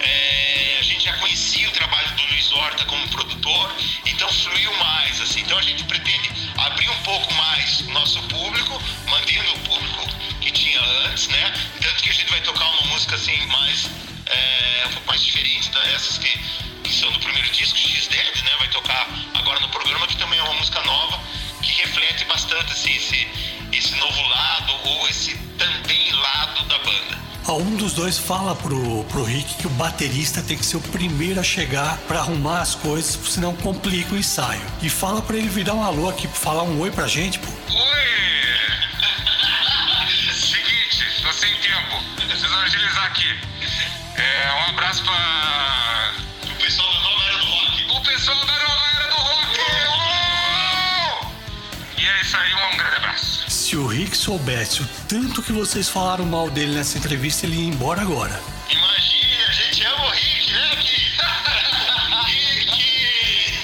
é, 0.00 0.78
a 0.80 0.82
gente 0.82 1.04
já 1.04 1.12
conhecia 1.18 1.68
o 1.68 1.72
trabalho 1.72 2.10
do 2.16 2.22
Luiz 2.28 2.50
Horta 2.52 2.84
como 2.86 3.06
produtor, 3.08 3.76
então 4.06 4.28
fluiu 4.32 4.72
mais, 4.78 5.20
assim. 5.20 5.40
Então 5.40 5.58
a 5.58 5.62
gente 5.62 5.84
pretende 5.84 6.30
abrir 6.56 6.88
um 6.88 7.02
pouco 7.02 7.32
mais 7.34 7.80
o 7.80 7.90
nosso 7.90 8.22
público, 8.22 8.82
mantendo 9.10 9.52
o 9.52 9.58
público 9.60 10.08
que 10.40 10.50
tinha 10.50 10.80
antes, 10.80 11.28
né? 11.28 11.52
Tanto 11.82 12.02
que 12.02 12.08
a 12.08 12.12
gente 12.14 12.30
vai 12.30 12.40
tocar 12.40 12.64
uma 12.64 12.86
música 12.86 13.16
assim 13.16 13.36
mais 13.48 13.90
é, 14.30 14.86
um 14.86 14.92
pouco 14.92 15.06
mais 15.08 15.22
diferente 15.22 15.70
dessas 15.70 16.09
assim, 22.72 22.94
esse, 22.96 23.26
esse 23.72 23.94
novo 23.96 24.22
lado 24.28 24.72
ou 24.84 25.08
esse 25.08 25.36
também 25.58 26.12
lado 26.12 26.64
da 26.68 26.78
banda. 26.78 27.18
Ah, 27.46 27.52
Um 27.54 27.76
dos 27.76 27.92
dois 27.94 28.18
fala 28.18 28.54
pro, 28.54 29.04
pro 29.04 29.24
Rick 29.24 29.54
que 29.54 29.66
o 29.66 29.70
baterista 29.70 30.42
tem 30.42 30.56
que 30.56 30.64
ser 30.64 30.76
o 30.76 30.80
primeiro 30.80 31.40
a 31.40 31.42
chegar 31.42 31.96
pra 32.08 32.20
arrumar 32.20 32.60
as 32.60 32.74
coisas, 32.74 33.18
senão 33.28 33.54
complica 33.56 34.14
o 34.14 34.18
ensaio. 34.18 34.60
E 34.82 34.88
fala 34.90 35.20
pra 35.22 35.36
ele 35.36 35.48
virar 35.48 35.74
um 35.74 35.82
alô 35.82 36.08
aqui, 36.08 36.28
falar 36.28 36.62
um 36.62 36.80
oi 36.80 36.90
pra 36.90 37.06
gente, 37.08 37.38
pô. 37.38 37.48
Oi! 37.48 38.00
Seguinte, 40.32 41.22
tô 41.22 41.32
sem 41.32 41.52
tempo. 41.56 42.02
Preciso 42.28 42.54
agilizar 42.54 43.04
aqui. 43.06 43.34
É, 44.16 44.52
um 44.52 44.70
abraço 44.70 45.02
pra. 45.04 45.69
Se 54.10 54.28
o 54.30 54.36
Rick 54.36 54.40
soubesse 54.40 54.82
o 54.82 54.88
tanto 55.08 55.42
que 55.42 55.52
vocês 55.52 55.88
falaram 55.88 56.24
mal 56.24 56.50
dele 56.50 56.74
nessa 56.74 56.98
entrevista, 56.98 57.46
ele 57.46 57.56
ia 57.56 57.68
embora 57.68 58.02
agora. 58.02 58.40
Imagine, 58.68 59.44
a 59.48 59.52
gente 59.52 59.84
ama 59.84 60.04
o 60.04 60.10
Rick, 60.10 60.52
né, 60.52 60.70
Rick? 60.74 61.12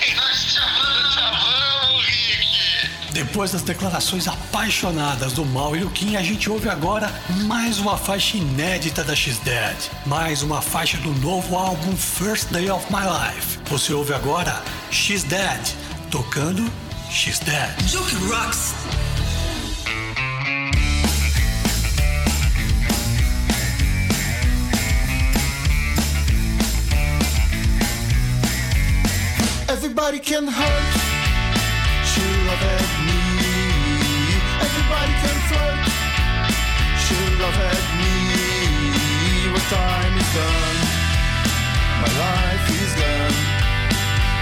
Rick! 0.03 0.15
Nós 0.15 0.45
te 0.45 0.59
amamos! 0.59 1.15
Te 1.15 1.21
amamos, 1.21 2.07
Rick! 2.07 2.91
Depois 3.13 3.53
das 3.53 3.63
declarações 3.63 4.29
apaixonadas 4.29 5.33
do 5.33 5.45
Mal 5.45 5.75
e 5.75 5.81
Luquinha, 5.81 6.21
a 6.21 6.23
gente 6.23 6.49
ouve 6.49 6.69
agora 6.69 7.13
mais 7.45 7.79
uma 7.79 7.97
faixa 7.97 8.37
inédita 8.37 9.03
da 9.03 9.17
X-Dead. 9.17 9.77
Mais 10.07 10.43
uma 10.43 10.63
faixa 10.63 10.97
do 10.99 11.13
novo 11.15 11.57
álbum 11.57 11.97
First 11.97 12.51
Day 12.51 12.71
of 12.71 12.87
My 12.91 13.03
Life. 13.03 13.59
Você 13.69 13.93
ouve 13.93 14.15
agora 14.15 14.63
X-Dead, 14.91 15.75
tocando 16.11 16.71
X-Dead. 17.11 17.89
Joke 17.89 18.15
rocks. 18.27 18.76
Everybody 30.07 30.25
can 30.31 30.47
hurt. 30.47 30.95
She 32.07 32.23
love 32.47 32.63
at 32.63 32.91
me. 33.07 33.19
Everybody 34.63 35.13
can 35.23 35.37
flirt. 35.51 35.83
She 37.03 37.19
love 37.43 37.59
at 37.59 37.85
me. 37.99 38.15
What 39.51 39.67
time 39.67 40.15
is 40.23 40.31
done? 40.39 40.79
My 42.03 42.11
life 42.23 42.67
is 42.71 42.93
done. 43.03 43.35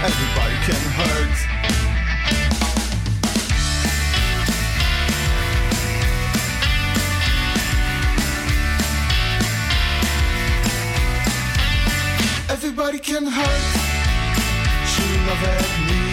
Everybody 0.05 0.57
can 0.67 0.83
hurt. 0.99 1.37
Everybody 12.51 12.99
can 12.99 13.25
hurt. 13.25 13.94
Love 15.35 15.49
at 15.49 15.71
me. 15.89 16.03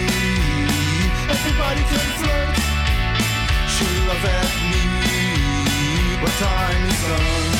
Everybody 1.31 1.81
can 1.91 2.07
flirt. 2.19 2.55
She 3.73 3.87
love 4.09 4.25
at 4.25 4.51
me. 4.69 4.83
What 6.21 6.33
time 6.43 6.83
is 6.91 7.01
done? 7.07 7.51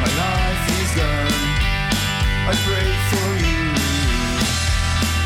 My 0.00 0.10
life 0.22 0.64
is 0.78 0.90
done. 0.94 1.34
I 2.46 2.54
pray 2.66 2.90
for 3.10 3.30
you, 3.42 3.64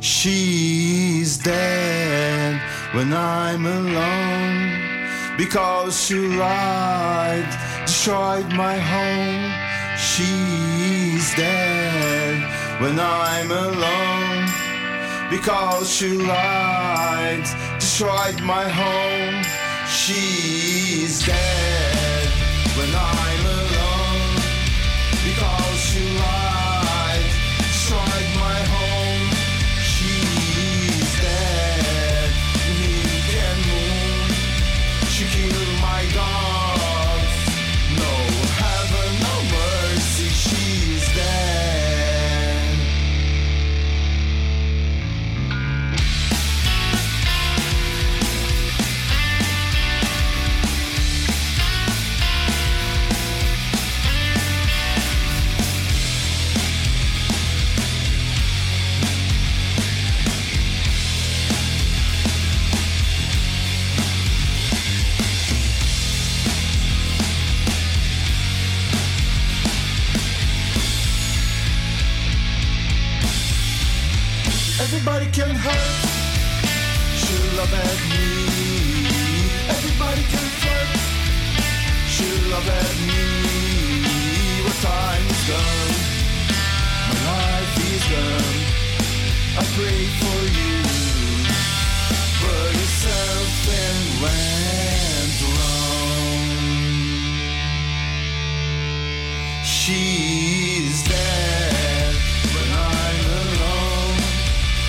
She's 0.00 1.38
dead 1.38 2.60
when 2.92 3.08
I'm 3.12 3.64
alone 3.66 4.87
because 5.38 6.04
she 6.04 6.18
lied, 6.36 7.48
destroyed 7.86 8.48
my 8.54 8.76
home. 8.76 9.52
She's 9.96 11.32
dead 11.36 12.42
when 12.82 12.98
I'm 12.98 13.50
alone 13.50 14.48
because 15.30 15.88
she 15.88 16.18
lied, 16.18 17.44
destroyed 17.78 18.42
my 18.42 18.68
home. 18.68 19.44
She's 19.86 21.24
dead 21.24 22.28
when 22.76 22.92
I'm 22.94 23.27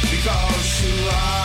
because 0.01 0.81
you 0.83 1.09
are. 1.09 1.38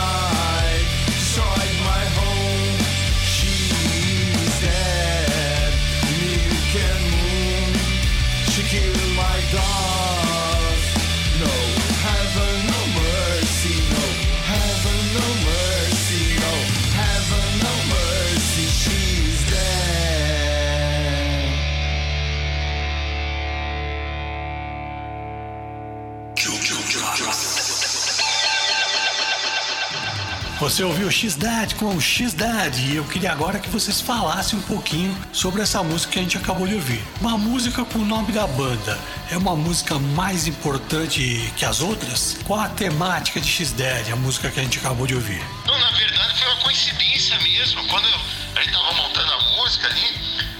Você 30.59 30.83
ouviu 30.85 31.11
X-Dad 31.11 31.73
com 31.73 31.99
X-Dad 31.99 32.77
e 32.79 32.95
eu 32.95 33.03
queria 33.03 33.33
agora 33.33 33.59
que 33.59 33.69
vocês 33.69 33.99
falassem 33.99 34.57
um 34.57 34.61
pouquinho 34.61 35.15
sobre 35.33 35.61
essa 35.61 35.83
música 35.83 36.13
que 36.13 36.19
a 36.19 36.21
gente 36.21 36.37
acabou 36.37 36.65
de 36.65 36.75
ouvir. 36.75 37.03
Uma 37.19 37.37
música 37.37 37.83
com 37.83 37.99
o 37.99 38.05
nome 38.05 38.31
da 38.31 38.47
banda. 38.47 38.97
É 39.29 39.37
uma 39.37 39.53
música 39.53 39.99
mais 39.99 40.47
importante 40.47 41.53
que 41.57 41.65
as 41.65 41.81
outras? 41.81 42.37
Qual 42.45 42.57
a 42.57 42.69
temática 42.69 43.41
de 43.41 43.49
X-Dad, 43.49 44.09
a 44.13 44.15
música 44.15 44.49
que 44.49 44.61
a 44.61 44.63
gente 44.63 44.79
acabou 44.79 45.05
de 45.05 45.13
ouvir? 45.15 45.43
Não, 45.65 45.77
na 45.77 45.91
verdade 45.91 46.39
foi 46.39 46.47
uma 46.47 46.61
coincidência 46.61 47.37
mesmo. 47.39 47.85
Quando 47.89 48.07
a 48.55 48.61
gente 48.63 48.73
tava 48.73 48.93
montando 48.93 49.33
a 49.33 49.41
música 49.57 49.87
ali, 49.87 50.07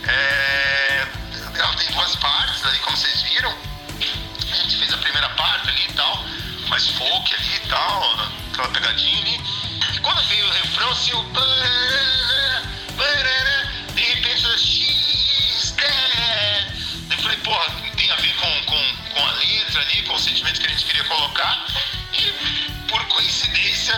é, 0.10 1.08
ela 1.58 1.73
tem 1.77 1.95
duas 1.95 2.15
partes 2.17 2.65
ali, 2.65 2.79
como 2.79 2.97
vocês 2.97 3.21
viram. 3.21 3.55
A 4.51 4.55
gente 4.55 4.75
fez 4.77 4.93
a 4.93 4.97
primeira 4.97 5.29
parte 5.29 5.69
ali 5.69 5.86
e 5.89 5.93
tal, 5.93 6.25
mais 6.67 6.89
folk 6.89 7.34
ali 7.34 7.55
e 7.55 7.69
tal, 7.69 8.29
aquela 8.51 8.67
pegadinha 8.67 9.21
ali. 9.21 9.54
Que 20.59 20.67
a 20.67 20.69
gente 20.69 20.85
queria 20.85 21.03
colocar. 21.05 21.67
E 22.13 22.31
por 22.87 23.03
coincidência 23.07 23.95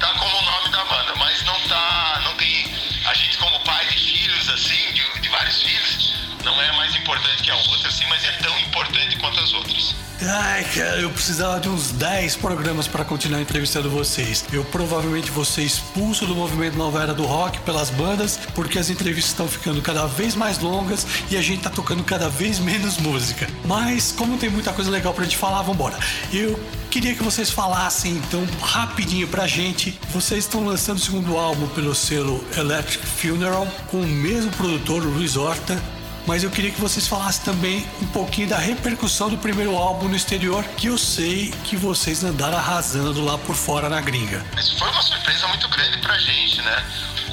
tá 0.00 0.08
como 0.14 0.36
o 0.36 0.42
nome 0.42 0.68
da 0.70 0.84
banda, 0.84 1.14
mas 1.16 1.42
não 1.44 1.60
tá. 1.68 2.20
Não 2.24 2.34
tem. 2.36 2.74
A 3.06 3.14
gente 3.14 3.38
como 3.38 3.58
pai 3.60 3.86
de 3.86 3.98
filhos, 3.98 4.48
assim, 4.48 4.92
de, 4.92 5.20
de 5.20 5.28
vários 5.28 5.62
filhos, 5.62 6.14
não 6.44 6.60
é 6.60 6.72
mais 6.72 6.94
importante 6.96 7.42
que 7.42 7.50
a 7.50 7.56
outra, 7.56 7.88
assim, 7.88 8.06
mas 8.06 8.24
é 8.24 8.32
tão 8.32 8.58
importante 8.60 9.16
quanto 9.16 9.40
as 9.40 9.52
outras. 9.52 10.01
Ai, 10.24 10.64
cara, 10.64 11.00
eu 11.00 11.10
precisava 11.10 11.58
de 11.58 11.68
uns 11.68 11.90
10 11.92 12.36
programas 12.36 12.86
para 12.86 13.04
continuar 13.04 13.40
entrevistando 13.40 13.90
vocês. 13.90 14.44
Eu 14.52 14.64
provavelmente 14.64 15.30
vou 15.30 15.44
ser 15.44 15.62
expulso 15.62 16.26
do 16.26 16.34
movimento 16.34 16.76
Nova 16.76 17.02
Era 17.02 17.12
do 17.12 17.24
Rock 17.24 17.58
pelas 17.60 17.90
bandas, 17.90 18.38
porque 18.54 18.78
as 18.78 18.88
entrevistas 18.88 19.32
estão 19.32 19.48
ficando 19.48 19.82
cada 19.82 20.06
vez 20.06 20.36
mais 20.36 20.58
longas 20.60 21.06
e 21.30 21.36
a 21.36 21.42
gente 21.42 21.62
tá 21.62 21.70
tocando 21.70 22.04
cada 22.04 22.28
vez 22.28 22.60
menos 22.60 22.98
música. 22.98 23.48
Mas, 23.64 24.12
como 24.12 24.38
tem 24.38 24.48
muita 24.48 24.72
coisa 24.72 24.90
legal 24.90 25.12
pra 25.12 25.24
gente 25.24 25.36
falar, 25.36 25.62
vambora. 25.62 25.98
Eu 26.32 26.58
queria 26.88 27.14
que 27.14 27.22
vocês 27.22 27.50
falassem 27.50 28.12
então 28.12 28.46
rapidinho 28.60 29.26
pra 29.26 29.46
gente. 29.46 29.98
Vocês 30.12 30.44
estão 30.44 30.64
lançando 30.64 30.98
o 30.98 31.00
segundo 31.00 31.36
álbum 31.36 31.66
pelo 31.68 31.94
selo 31.94 32.44
Electric 32.56 33.04
Funeral 33.04 33.66
com 33.88 34.00
o 34.00 34.06
mesmo 34.06 34.52
produtor, 34.52 35.02
Luiz 35.02 35.36
Horta 35.36 35.82
mas 36.26 36.44
eu 36.44 36.50
queria 36.50 36.70
que 36.70 36.80
vocês 36.80 37.06
falassem 37.06 37.44
também 37.44 37.86
um 38.00 38.06
pouquinho 38.06 38.48
da 38.48 38.58
repercussão 38.58 39.28
do 39.28 39.38
primeiro 39.38 39.76
álbum 39.76 40.08
no 40.08 40.16
exterior, 40.16 40.64
que 40.76 40.86
eu 40.86 40.96
sei 40.96 41.50
que 41.64 41.76
vocês 41.76 42.22
andaram 42.22 42.56
arrasando 42.56 43.24
lá 43.24 43.36
por 43.38 43.54
fora 43.54 43.88
na 43.88 44.00
gringa. 44.00 44.44
Mas 44.54 44.70
foi 44.70 44.88
uma 44.90 45.02
surpresa 45.02 45.48
muito 45.48 45.68
grande 45.68 45.98
pra 45.98 46.16
gente, 46.18 46.62
né? 46.62 46.84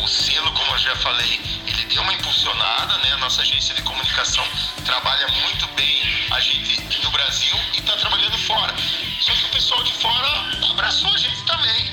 O 0.03 0.07
selo, 0.07 0.51
como 0.53 0.71
eu 0.71 0.79
já 0.79 0.95
falei, 0.97 1.39
ele 1.67 1.85
deu 1.85 2.01
uma 2.01 2.13
impulsionada, 2.13 2.97
né? 2.99 3.13
A 3.13 3.17
nossa 3.17 3.41
agência 3.41 3.75
de 3.75 3.81
comunicação 3.83 4.43
trabalha 4.83 5.27
muito 5.27 5.67
bem 5.75 6.01
a 6.31 6.39
gente 6.39 7.03
no 7.03 7.11
Brasil 7.11 7.57
e 7.77 7.81
tá 7.81 7.95
trabalhando 7.97 8.37
fora. 8.39 8.73
Só 9.21 9.31
que 9.33 9.45
o 9.45 9.49
pessoal 9.49 9.83
de 9.83 9.93
fora 9.93 10.27
abraçou 10.71 11.13
a 11.13 11.17
gente 11.17 11.43
também, 11.43 11.85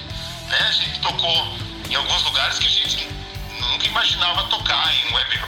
né? 0.49 0.59
A 0.69 0.73
gente 0.73 1.01
tocou 1.01 1.59
em 1.91 1.95
alguns 1.95 2.23
lugares 2.25 2.59
que 2.59 2.67
a 2.67 2.71
gente 2.71 3.09
nunca 3.61 3.87
imaginava 3.87 4.45
tocar, 4.45 4.95
em 4.95 5.13
web 5.13 5.41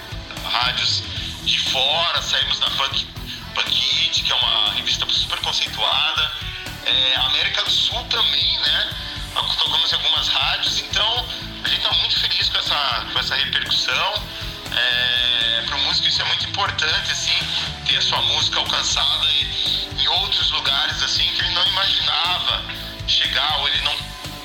rádios 0.44 1.17
de 1.48 1.58
fora, 1.70 2.20
saímos 2.20 2.60
na 2.60 2.70
Punk, 2.70 3.06
Punk 3.54 4.04
It, 4.04 4.22
que 4.22 4.30
é 4.30 4.34
uma 4.34 4.72
revista 4.74 5.06
super 5.08 5.38
conceituada. 5.40 6.32
É, 6.84 7.16
América 7.16 7.64
do 7.64 7.70
Sul 7.70 8.02
também, 8.04 8.58
né? 8.60 8.90
Tocamos 9.34 9.90
em 9.92 9.94
algumas 9.94 10.28
rádios, 10.28 10.80
então 10.80 11.26
a 11.64 11.68
gente 11.68 11.78
está 11.78 11.92
muito 11.94 12.20
feliz 12.20 12.48
com 12.48 12.58
essa, 12.58 13.06
com 13.12 13.18
essa 13.18 13.34
repercussão. 13.34 14.14
É, 14.76 15.62
Para 15.66 15.76
o 15.76 15.80
músico 15.82 16.08
isso 16.08 16.20
é 16.20 16.24
muito 16.26 16.44
importante, 16.48 17.10
assim, 17.12 17.38
ter 17.86 17.96
a 17.96 18.02
sua 18.02 18.20
música 18.22 18.58
alcançada 18.58 19.26
em, 19.26 20.02
em 20.02 20.08
outros 20.08 20.50
lugares, 20.50 21.02
assim, 21.02 21.26
que 21.32 21.40
ele 21.40 21.54
não 21.54 21.66
imaginava 21.66 22.64
chegar, 23.06 23.58
ou 23.60 23.68
ele 23.68 23.80
não 23.82 23.96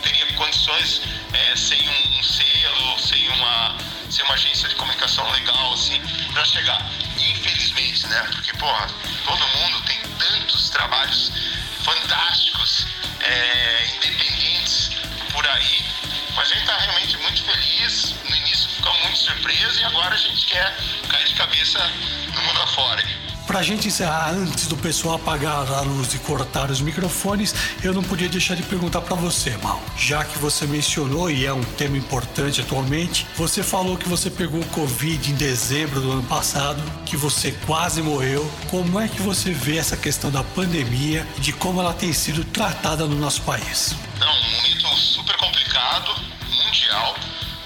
teria 0.02 0.26
condições 0.34 1.02
é, 1.34 1.56
sem 1.56 1.90
um 1.90 2.24
selo, 2.24 3.00
sem 3.00 3.28
uma, 3.30 3.78
sem 4.14 4.24
uma 4.26 4.36
agência 4.36 4.70
de 4.70 4.76
comunicação 4.76 5.28
legal, 5.32 5.74
assim, 5.74 6.00
para 6.32 6.46
chegar. 6.46 6.86
Infelizmente, 7.18 8.06
né? 8.08 8.22
Porque, 8.32 8.54
porra, 8.58 8.88
todo 9.26 9.48
mundo 9.48 9.82
tem 9.86 10.00
tantos 10.20 10.70
trabalhos 10.70 11.32
fantásticos, 11.84 12.86
é, 13.22 13.88
independentes 13.96 14.92
por 15.32 15.48
aí. 15.48 15.86
Mas 16.36 16.52
a 16.52 16.56
gente 16.56 16.66
tá 16.68 16.78
realmente 16.78 17.18
muito 17.18 17.44
feliz. 17.44 18.16
No 18.30 18.36
início 18.36 18.70
ficou 18.70 18.94
muito 19.00 19.18
surpreso 19.18 19.80
e 19.80 19.84
agora 19.86 20.14
a 20.14 20.18
gente 20.18 20.46
quer 20.46 20.78
cair 21.10 21.28
de 21.28 21.34
cabeça 21.34 21.80
no 22.36 22.42
mundo 22.42 22.62
afora. 22.62 23.04
Pra 23.54 23.62
gente 23.62 23.88
encerrar, 23.88 24.32
antes 24.32 24.66
do 24.66 24.76
pessoal 24.76 25.14
apagar 25.14 25.72
a 25.72 25.82
luz 25.82 26.12
e 26.16 26.18
cortar 26.18 26.72
os 26.72 26.82
microfones, 26.82 27.54
eu 27.84 27.94
não 27.94 28.02
podia 28.02 28.28
deixar 28.28 28.56
de 28.56 28.64
perguntar 28.64 29.02
pra 29.02 29.16
você, 29.16 29.56
Mal. 29.58 29.80
Já 29.96 30.26
que 30.26 30.40
você 30.40 30.66
mencionou, 30.66 31.30
e 31.30 31.46
é 31.46 31.54
um 31.54 31.64
tema 31.64 31.96
importante 31.96 32.62
atualmente, 32.62 33.28
você 33.38 33.62
falou 33.62 33.96
que 33.96 34.10
você 34.10 34.32
pegou 34.32 34.66
Covid 34.70 35.30
em 35.30 35.36
dezembro 35.36 36.02
do 36.02 36.14
ano 36.14 36.24
passado, 36.24 36.82
que 37.06 37.16
você 37.16 37.52
quase 37.68 38.02
morreu. 38.02 38.52
Como 38.72 39.00
é 39.00 39.08
que 39.08 39.22
você 39.22 39.52
vê 39.52 39.78
essa 39.78 39.96
questão 39.96 40.32
da 40.32 40.44
pandemia 40.44 41.24
e 41.38 41.42
de 41.42 41.54
como 41.54 41.80
ela 41.80 41.94
tem 41.94 42.12
sido 42.12 42.44
tratada 42.46 43.06
no 43.06 43.16
nosso 43.18 43.44
país? 43.44 43.96
Não, 44.20 44.34
um 44.34 44.50
momento 44.50 44.88
super 44.96 45.38
complicado, 45.38 46.12
mundial. 46.50 47.16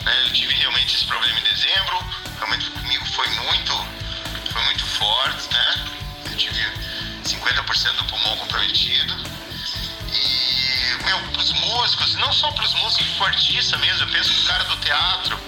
Né? 0.04 0.12
Eu 0.26 0.34
tive 0.34 0.54
realmente 0.54 0.93
esse 0.93 1.06
problema 1.06 1.39
em 1.39 1.43
dezembro. 1.43 1.97
Realmente 2.39 2.71
comigo 2.71 3.06
foi 3.15 3.28
muito, 3.30 3.86
foi 4.58 4.65
muito 4.65 4.86
forte, 4.86 5.54
né? 5.54 5.86
Eu 6.32 6.38
tive 6.38 6.72
50% 7.24 7.96
do 7.96 8.06
pulmão 8.06 8.38
comprometido. 8.38 9.15
E, 10.12 11.04
meu, 11.04 11.20
pros 11.32 11.52
músicos, 11.54 12.15
não 12.15 12.34
só 12.34 12.52
pros 12.52 12.74
músicos, 12.74 13.08
pro 13.17 13.26
artista 13.26 13.78
mesmo, 13.78 14.04
eu 14.04 14.12
penso 14.12 14.34
no 14.34 14.48
cara 14.48 14.63
do 14.63 14.78
teatro, 14.78 15.39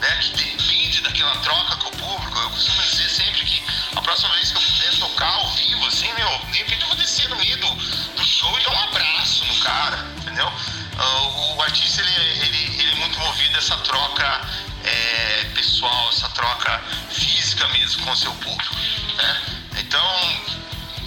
né? 0.00 0.16
Que 0.20 0.30
depende 0.30 1.00
daquela 1.02 1.36
troca 1.38 1.76
com 1.76 1.88
o 1.88 1.92
público. 1.92 2.38
Eu 2.38 2.50
costumo 2.50 2.82
dizer 2.82 3.08
sempre 3.08 3.44
que 3.44 3.62
a 3.94 4.00
próxima 4.02 4.34
vez 4.34 4.50
que 4.50 4.56
eu 4.56 4.62
puder 4.62 4.98
tocar 4.98 5.32
ao 5.32 5.50
vivo, 5.52 5.86
assim, 5.86 6.12
meu, 6.14 6.38
de 6.50 6.58
repente 6.58 6.82
eu 6.82 6.88
vou 6.88 6.96
descer 6.96 7.28
no 7.28 7.36
meio 7.36 7.56
do, 7.58 7.70
do 7.70 8.24
show 8.24 8.58
e 8.58 8.64
dar 8.64 8.72
um 8.72 8.80
abraço 8.80 9.44
no 9.44 9.56
cara, 9.60 10.06
entendeu? 10.18 10.48
Uh, 10.48 11.56
o 11.56 11.62
artista, 11.62 12.00
ele, 12.00 12.14
ele, 12.42 12.80
ele 12.80 12.92
é 12.92 12.94
muito 12.96 13.18
movido 13.20 13.58
essa 13.58 13.76
troca 13.78 14.40
é, 14.82 15.44
pessoal, 15.54 16.08
essa 16.10 16.28
troca 16.30 16.82
física 17.10 17.36
mesmo 17.68 18.04
com 18.04 18.12
o 18.12 18.16
seu 18.16 18.32
público, 18.34 18.74
né? 19.16 19.42
Então, 19.78 20.56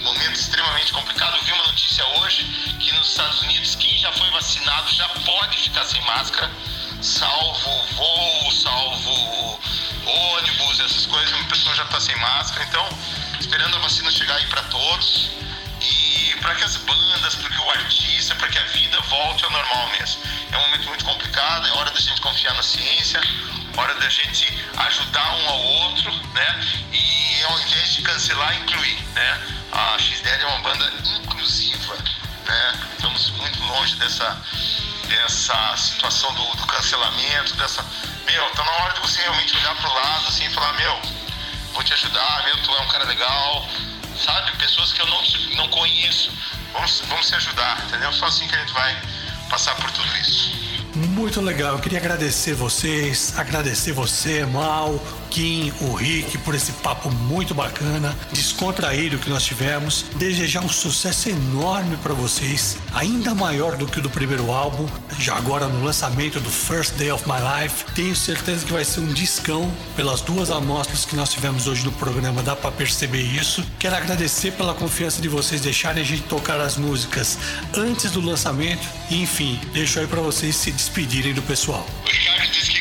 momento 0.02 0.34
extremamente 0.34 0.92
complicado. 0.92 1.36
Eu 1.36 1.44
vi 1.44 1.52
uma 1.52 1.66
notícia 1.66 2.06
hoje 2.18 2.44
que 2.80 2.92
nos 2.92 3.08
Estados 3.08 3.42
Unidos 3.42 3.74
quem 3.76 3.96
já 3.98 4.12
foi 4.12 4.30
vacinado 4.30 4.90
já 4.92 5.08
pode 5.08 5.56
ficar 5.58 5.84
sem 5.84 6.00
máscara, 6.02 6.50
salvo 7.02 7.82
voo, 7.94 8.52
salvo 8.52 9.60
ônibus, 10.06 10.80
essas 10.80 11.06
coisas, 11.06 11.32
a 11.40 11.44
pessoa 11.44 11.74
já 11.74 11.84
está 11.84 12.00
sem 12.00 12.16
máscara. 12.16 12.64
Então, 12.64 12.88
esperando 13.38 13.76
a 13.76 13.80
vacina 13.80 14.10
chegar 14.10 14.36
aí 14.36 14.46
para 14.46 14.62
todos 14.64 15.30
e 15.80 16.36
para 16.40 16.54
que 16.54 16.64
as 16.64 16.76
bandas, 16.76 17.34
para 17.36 17.50
que 17.50 17.58
o 17.58 17.70
artista, 17.70 18.34
para 18.34 18.48
que 18.48 18.58
a 18.58 18.64
vida 18.64 19.00
volte 19.02 19.44
ao 19.44 19.50
normal 19.50 19.90
mesmo. 19.98 20.22
É 20.52 20.56
um 20.56 20.60
momento 20.62 20.88
muito 20.88 21.04
complicado, 21.04 21.66
é 21.66 21.70
hora 21.72 21.90
da 21.90 22.00
gente 22.00 22.20
confiar 22.20 22.54
na 22.54 22.62
ciência. 22.62 23.20
Hora 23.76 23.94
da 23.94 24.08
gente 24.08 24.52
ajudar 24.76 25.32
um 25.36 25.48
ao 25.48 25.60
outro, 25.60 26.12
né? 26.34 26.66
E 26.92 27.42
ao 27.44 27.60
invés 27.60 27.94
de 27.94 28.02
cancelar, 28.02 28.54
incluir, 28.56 29.02
né? 29.14 29.40
A 29.72 29.98
X-Dead 29.98 30.40
é 30.40 30.46
uma 30.46 30.60
banda 30.60 30.92
inclusiva, 31.22 31.96
né? 32.46 32.80
Estamos 32.92 33.30
muito 33.30 33.62
longe 33.64 33.96
dessa, 33.96 34.42
dessa 35.08 35.76
situação 35.76 36.32
do, 36.34 36.56
do 36.56 36.66
cancelamento, 36.66 37.54
dessa... 37.56 37.84
Meu, 38.26 38.50
tá 38.50 38.64
na 38.64 38.72
hora 38.72 38.94
de 38.94 39.00
você 39.00 39.20
realmente 39.22 39.56
olhar 39.56 39.74
pro 39.76 39.92
lado, 39.92 40.28
assim, 40.28 40.46
e 40.46 40.50
falar, 40.50 40.72
meu, 40.74 41.00
vou 41.72 41.82
te 41.82 41.92
ajudar, 41.94 42.44
meu, 42.44 42.56
tu 42.62 42.74
é 42.74 42.80
um 42.80 42.88
cara 42.88 43.04
legal, 43.04 43.68
sabe? 44.24 44.52
Pessoas 44.56 44.92
que 44.92 45.00
eu 45.00 45.06
não, 45.06 45.22
não 45.56 45.68
conheço, 45.68 46.32
vamos, 46.72 47.02
vamos 47.06 47.26
se 47.26 47.34
ajudar, 47.34 47.82
entendeu? 47.86 48.12
Só 48.12 48.26
assim 48.26 48.46
que 48.46 48.54
a 48.54 48.58
gente 48.58 48.72
vai 48.72 49.02
passar 49.48 49.74
por 49.76 49.90
tudo 49.90 50.16
isso. 50.18 50.59
Muito 51.08 51.40
legal, 51.40 51.76
eu 51.76 51.80
queria 51.80 51.98
agradecer 51.98 52.52
vocês, 52.54 53.32
agradecer 53.38 53.92
você, 53.92 54.44
Mal, 54.44 55.00
Kim, 55.30 55.72
o 55.80 55.94
Rick, 55.94 56.36
por 56.38 56.56
esse 56.56 56.72
papo 56.72 57.08
muito 57.08 57.54
bacana, 57.54 58.16
descontraído 58.32 59.16
que 59.18 59.30
nós 59.30 59.44
tivemos. 59.44 60.04
Desejar 60.16 60.62
um 60.64 60.68
sucesso 60.68 61.28
enorme 61.28 61.96
para 61.98 62.12
vocês, 62.12 62.76
ainda 62.92 63.34
maior 63.34 63.76
do 63.76 63.86
que 63.86 64.00
o 64.00 64.02
do 64.02 64.10
primeiro 64.10 64.50
álbum, 64.50 64.88
já 65.18 65.36
agora 65.36 65.68
no 65.68 65.84
lançamento 65.84 66.40
do 66.40 66.50
First 66.50 66.94
Day 66.94 67.12
of 67.12 67.24
My 67.28 67.36
Life. 67.38 67.84
Tenho 67.94 68.14
certeza 68.16 68.66
que 68.66 68.72
vai 68.72 68.84
ser 68.84 69.00
um 69.00 69.12
discão 69.12 69.70
pelas 69.94 70.20
duas 70.20 70.50
amostras 70.50 71.04
que 71.04 71.14
nós 71.14 71.30
tivemos 71.30 71.68
hoje 71.68 71.84
no 71.84 71.92
programa, 71.92 72.42
dá 72.42 72.56
para 72.56 72.72
perceber 72.72 73.22
isso. 73.22 73.64
Quero 73.78 73.94
agradecer 73.94 74.52
pela 74.52 74.74
confiança 74.74 75.22
de 75.22 75.28
vocês 75.28 75.60
deixarem 75.60 76.02
a 76.02 76.06
gente 76.06 76.22
tocar 76.22 76.60
as 76.60 76.76
músicas 76.76 77.38
antes 77.74 78.10
do 78.10 78.20
lançamento 78.20 78.86
e 79.08 79.22
enfim, 79.22 79.60
deixo 79.72 80.00
aí 80.00 80.06
para 80.08 80.20
vocês 80.20 80.56
se 80.56 80.72
despedirem 80.72 81.32
do 81.32 81.42
pessoal. 81.42 81.86
O 82.04 82.50
disse 82.50 82.72
que 82.72 82.79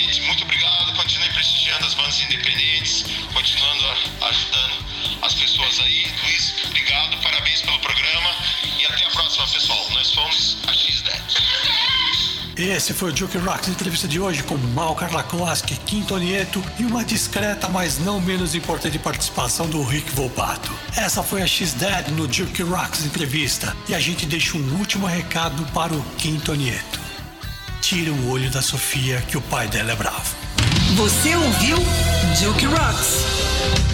Muito 0.00 0.44
obrigado. 0.44 0.94
Continue 0.94 1.28
prestigiando 1.30 1.86
as 1.86 1.94
bandas 1.94 2.20
independentes, 2.22 3.04
continuando 3.32 3.86
ajudando 4.22 4.84
as 5.22 5.34
pessoas 5.34 5.78
aí. 5.80 6.06
Luiz, 6.22 6.54
obrigado, 6.64 7.16
parabéns 7.22 7.60
pelo 7.60 7.78
programa. 7.80 8.30
E 8.78 8.86
até 8.86 9.04
a 9.04 9.10
próxima, 9.10 9.46
pessoal. 9.46 9.90
Nós 9.90 10.14
fomos 10.14 10.56
a 10.66 10.72
X10. 10.72 11.60
Esse 12.56 12.92
foi 12.92 13.12
o 13.12 13.16
Joke 13.16 13.38
Rocks 13.38 13.68
entrevista 13.68 14.06
de 14.06 14.20
hoje 14.20 14.42
com 14.42 14.56
Mal 14.56 14.94
Karlakoski, 14.94 15.76
Kim 15.76 16.02
Tonieto 16.02 16.62
e 16.78 16.84
uma 16.84 17.04
discreta, 17.04 17.68
mas 17.68 17.98
não 17.98 18.20
menos 18.20 18.54
importante 18.54 18.98
participação 18.98 19.68
do 19.68 19.82
Rick 19.82 20.10
Volpato. 20.12 20.70
Essa 20.96 21.22
foi 21.22 21.42
a 21.42 21.46
X-Dead 21.46 22.08
no 22.08 22.30
Joke 22.30 22.62
Rocks 22.62 23.04
entrevista 23.04 23.76
e 23.88 23.94
a 23.94 24.00
gente 24.00 24.26
deixa 24.26 24.56
um 24.56 24.78
último 24.78 25.06
recado 25.06 25.64
para 25.72 25.94
o 25.94 26.02
Kim 26.16 26.38
Tonieto. 26.38 26.99
Tira 27.90 28.12
o 28.12 28.30
olho 28.30 28.48
da 28.52 28.62
Sofia 28.62 29.20
que 29.22 29.36
o 29.36 29.40
pai 29.40 29.66
dela 29.66 29.90
é 29.90 29.96
bravo. 29.96 30.36
Você 30.94 31.34
ouviu 31.34 31.76
Juke 32.40 32.64
Rocks. 32.66 33.89